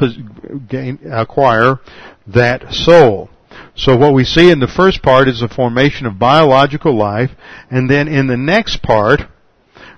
[0.68, 1.80] gain, acquire
[2.26, 3.30] that soul.
[3.76, 7.30] So what we see in the first part is the formation of biological life,
[7.70, 9.22] and then in the next part,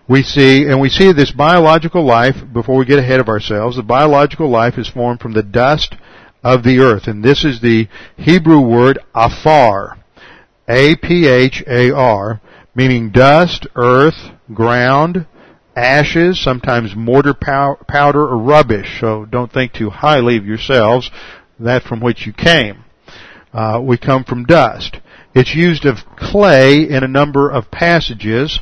[0.09, 3.83] we see, and we see this biological life, before we get ahead of ourselves, the
[3.83, 5.97] biological life is formed from the dust
[6.45, 9.99] of the earth, and this is the Hebrew word afar.
[10.69, 12.41] A-P-H-A-R,
[12.75, 15.27] meaning dust, earth, ground,
[15.77, 18.99] ashes, sometimes mortar powder or rubbish.
[19.01, 21.11] So don't think too highly of yourselves,
[21.61, 22.85] that from which you came.
[23.53, 24.99] Uh, we come from dust.
[25.35, 28.59] It's used of clay in a number of passages.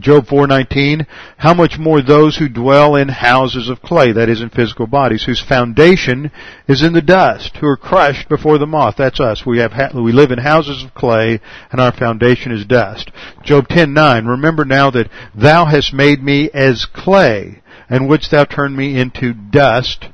[0.00, 4.48] Job 4:19, how much more those who dwell in houses of clay, that is in
[4.48, 6.30] physical bodies, whose foundation
[6.66, 8.96] is in the dust, who are crushed before the moth.
[8.96, 9.44] That's us.
[9.44, 11.40] We have we live in houses of clay
[11.70, 13.10] and our foundation is dust.
[13.44, 18.74] Job 10:9, remember now that thou hast made me as clay, and wouldst thou turn
[18.74, 20.08] me into dust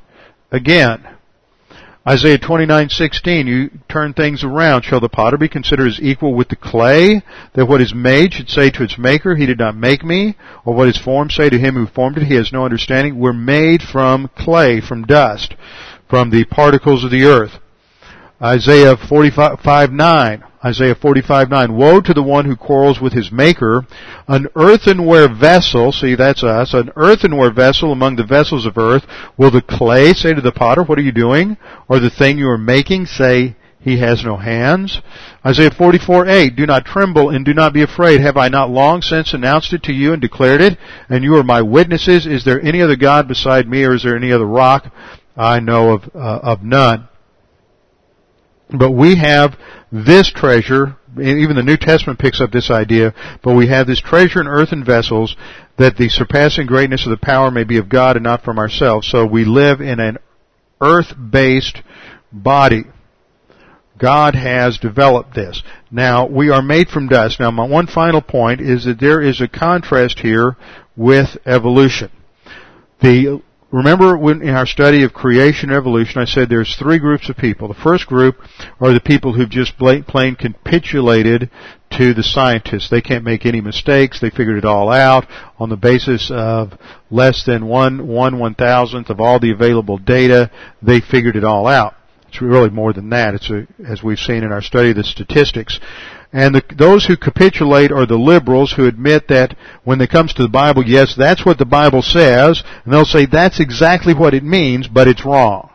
[0.50, 1.15] again.
[2.08, 4.84] Isaiah 29:16, you turn things around.
[4.84, 7.20] Shall the potter be considered as equal with the clay,
[7.54, 10.72] that what is made should say to its maker, He did not make me, or
[10.72, 13.18] what is formed say to him who formed it, He has no understanding.
[13.18, 15.56] We're made from clay, from dust,
[16.08, 17.58] from the particles of the earth.
[18.42, 20.44] Isaiah 45, 9.
[20.62, 21.76] Isaiah 45, 9.
[21.76, 23.86] Woe to the one who quarrels with his maker.
[24.28, 29.04] An earthenware vessel, see that's us, an earthenware vessel among the vessels of earth.
[29.38, 31.56] Will the clay say to the potter, what are you doing?
[31.88, 35.00] Or the thing you are making say, he has no hands.
[35.44, 36.56] Isaiah 44, 8.
[36.56, 38.20] Do not tremble and do not be afraid.
[38.20, 40.76] Have I not long since announced it to you and declared it?
[41.08, 42.26] And you are my witnesses.
[42.26, 44.92] Is there any other God beside me or is there any other rock?
[45.36, 47.08] I know of, uh, of none.
[48.70, 49.56] But we have
[49.92, 54.40] this treasure, even the New Testament picks up this idea, but we have this treasure
[54.40, 55.36] in earthen vessels
[55.78, 59.08] that the surpassing greatness of the power may be of God and not from ourselves.
[59.08, 60.18] So we live in an
[60.80, 61.82] earth-based
[62.32, 62.84] body.
[63.98, 65.62] God has developed this.
[65.90, 67.40] Now, we are made from dust.
[67.40, 70.56] Now, my one final point is that there is a contrast here
[70.96, 72.10] with evolution.
[73.00, 73.42] The
[73.72, 77.36] Remember when in our study of creation and evolution, I said there's three groups of
[77.36, 77.66] people.
[77.66, 78.36] The first group
[78.80, 80.04] are the people who've just plain
[80.36, 81.50] capitulated
[81.98, 82.90] to the scientists.
[82.90, 84.20] They can't make any mistakes.
[84.20, 85.26] They figured it all out
[85.58, 86.78] on the basis of
[87.10, 90.50] less than one, one one thousandth of all the available data.
[90.80, 91.94] They figured it all out.
[92.28, 93.34] it's really more than that.
[93.34, 95.80] It's a, as we've seen in our study of the statistics.
[96.32, 100.42] And the, those who capitulate are the liberals who admit that when it comes to
[100.42, 104.44] the Bible, yes, that's what the Bible says, and they'll say that's exactly what it
[104.44, 105.70] means, but it's wrong.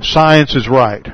[0.00, 1.06] Science is right.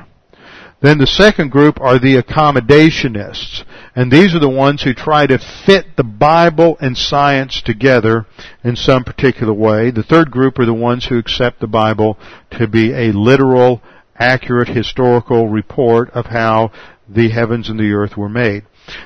[0.81, 3.65] Then the second group are the accommodationists.
[3.95, 8.25] And these are the ones who try to fit the Bible and science together
[8.63, 9.91] in some particular way.
[9.91, 12.17] The third group are the ones who accept the Bible
[12.51, 13.81] to be a literal,
[14.15, 16.71] accurate historical report of how
[17.09, 18.65] the heavens and the earth were made.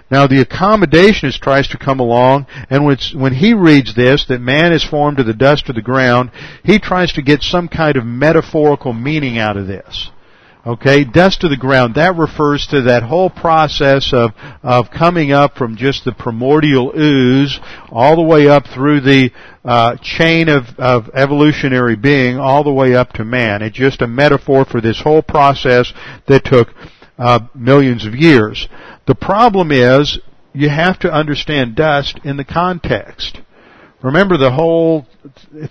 [0.09, 4.83] Now the accommodationist tries to come along, and when he reads this, that man is
[4.83, 6.31] formed of the dust of the ground,
[6.63, 10.09] he tries to get some kind of metaphorical meaning out of this.
[10.65, 11.95] Okay, dust to the ground.
[11.95, 14.31] That refers to that whole process of
[14.61, 19.31] of coming up from just the primordial ooze all the way up through the
[19.65, 23.61] uh, chain of of evolutionary being, all the way up to man.
[23.61, 25.91] It's just a metaphor for this whole process
[26.27, 26.69] that took
[27.23, 28.67] uh, millions of years.
[29.07, 30.19] The problem is
[30.51, 33.39] you have to understand dust in the context.
[34.01, 35.07] Remember the whole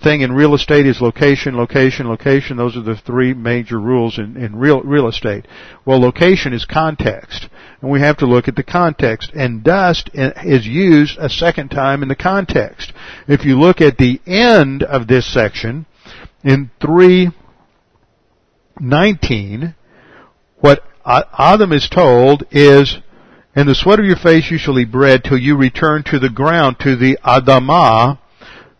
[0.01, 2.57] thing in real estate is location, location, location.
[2.57, 5.47] Those are the three major rules in, in real, real estate.
[5.85, 7.47] Well, location is context.
[7.81, 9.29] And we have to look at the context.
[9.35, 12.93] And dust is used a second time in the context.
[13.27, 15.85] If you look at the end of this section,
[16.43, 19.75] in 319,
[20.59, 22.97] what Adam is told is,
[23.55, 26.29] in the sweat of your face you shall eat bread till you return to the
[26.29, 28.19] ground, to the Adamah,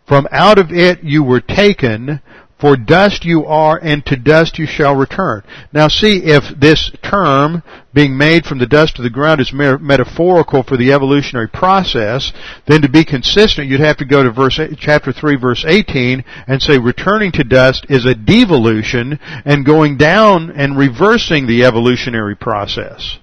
[0.06, 2.20] from out of it you were taken,
[2.64, 5.42] for dust you are, and to dust you shall return.
[5.70, 7.62] Now see if this term,
[7.92, 12.32] being made from the dust of the ground, is metaphorical for the evolutionary process,
[12.66, 16.62] then to be consistent, you'd have to go to verse, chapter 3 verse 18 and
[16.62, 23.18] say returning to dust is a devolution and going down and reversing the evolutionary process.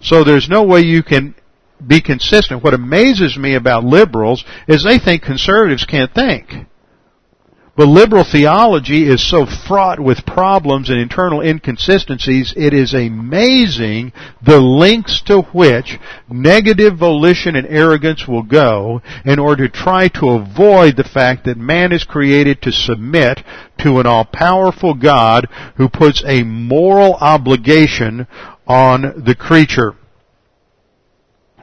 [0.00, 1.36] So there's no way you can
[1.86, 2.64] be consistent.
[2.64, 6.66] What amazes me about liberals is they think conservatives can't think.
[7.82, 14.60] But liberal theology is so fraught with problems and internal inconsistencies, it is amazing the
[14.60, 15.98] lengths to which
[16.30, 21.58] negative volition and arrogance will go in order to try to avoid the fact that
[21.58, 23.42] man is created to submit
[23.78, 28.28] to an all-powerful God who puts a moral obligation
[28.64, 29.96] on the creature.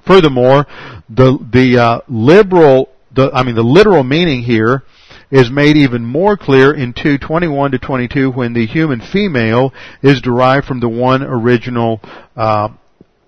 [0.06, 0.68] Furthermore,
[1.08, 4.84] the the uh, liberal, the I mean the literal meaning here
[5.32, 10.66] is made even more clear in 2:21 to 22 when the human female is derived
[10.66, 12.02] from the one original
[12.36, 12.70] uh,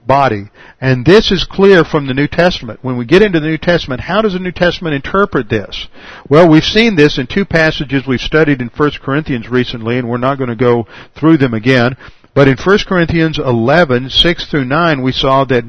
[0.05, 0.49] body.
[0.79, 2.79] And this is clear from the New Testament.
[2.81, 5.87] When we get into the New Testament, how does the New Testament interpret this?
[6.27, 10.17] Well, we've seen this in two passages we've studied in 1 Corinthians recently, and we're
[10.17, 11.97] not going to go through them again.
[12.33, 15.63] But in 1 Corinthians 11, 6 through 9, we saw that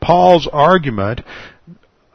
[0.00, 1.20] Paul's argument,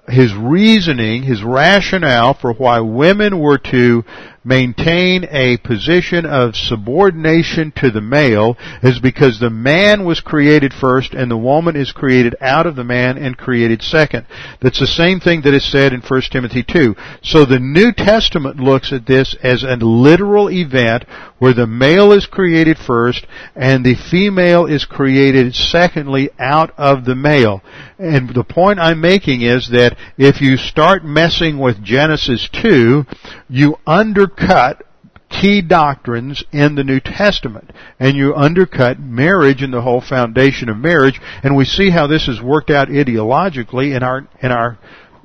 [0.08, 4.04] his reasoning, his rationale for why women were to
[4.46, 11.14] maintain a position of subordination to the male is because the man was created first
[11.14, 14.26] and the woman is created out of the man and created second.
[14.62, 16.96] That's the same thing that is said in 1 Timothy 2.
[17.24, 21.06] So the New Testament looks at this as a literal event
[21.40, 23.26] where the male is created first
[23.56, 27.62] and the female is created secondly out of the male.
[27.98, 33.06] And the point I'm making is that if you start messing with Genesis 2,
[33.50, 34.84] you under undercut
[35.30, 40.78] key doctrines in the New Testament and you undercut marriage and the whole foundation of
[40.78, 44.78] marriage and we see how this has worked out ideologically in our in our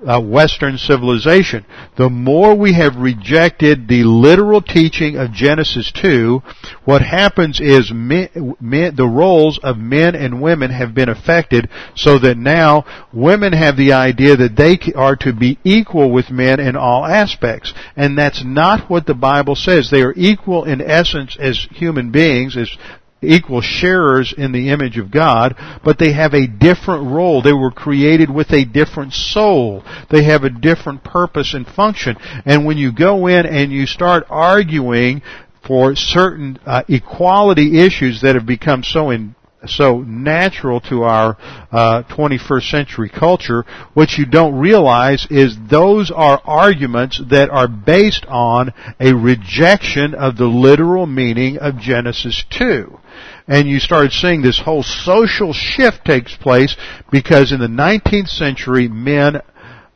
[0.07, 1.65] uh, Western civilization.
[1.97, 6.43] The more we have rejected the literal teaching of Genesis 2,
[6.85, 12.19] what happens is men, men, the roles of men and women have been affected so
[12.19, 16.77] that now women have the idea that they are to be equal with men in
[16.77, 17.75] all aspects.
[17.97, 19.91] And that's not what the Bible says.
[19.91, 22.71] They are equal in essence as human beings, as
[23.23, 27.43] equal sharers in the image of God, but they have a different role.
[27.43, 29.85] They were created with a different soul.
[30.11, 32.17] They have a different purpose and function.
[32.45, 35.23] And when you go in and you start arguing
[35.67, 39.35] for certain uh, equality issues that have become so in,
[39.67, 41.37] so natural to our
[41.71, 48.25] uh, 21st century culture, what you don't realize is those are arguments that are based
[48.27, 53.00] on a rejection of the literal meaning of Genesis 2
[53.47, 56.77] and you start seeing this whole social shift takes place
[57.11, 59.41] because in the 19th century men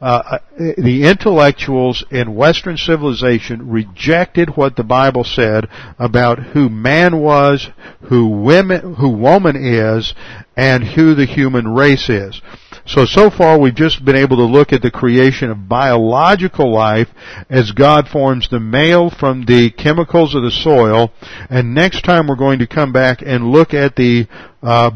[0.01, 5.67] uh, the intellectuals in Western civilization rejected what the Bible said
[5.99, 7.71] about who man was,
[8.03, 10.13] who women, who woman is,
[10.59, 12.43] and who the human race is.
[12.87, 17.09] So, so far we've just been able to look at the creation of biological life
[17.49, 21.11] as God forms the male from the chemicals of the soil,
[21.49, 24.29] and next time we're going to come back and look at the
[24.63, 24.91] uh,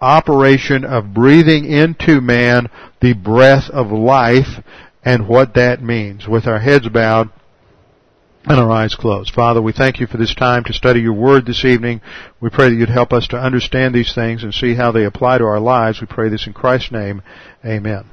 [0.00, 2.68] operation of breathing into man
[3.00, 4.64] the breath of life
[5.04, 6.26] and what that means.
[6.26, 7.28] With our heads bowed
[8.46, 9.32] and our eyes closed.
[9.32, 12.00] Father, we thank you for this time to study your word this evening.
[12.40, 15.38] We pray that you'd help us to understand these things and see how they apply
[15.38, 16.00] to our lives.
[16.00, 17.22] We pray this in Christ's name.
[17.64, 18.10] Amen.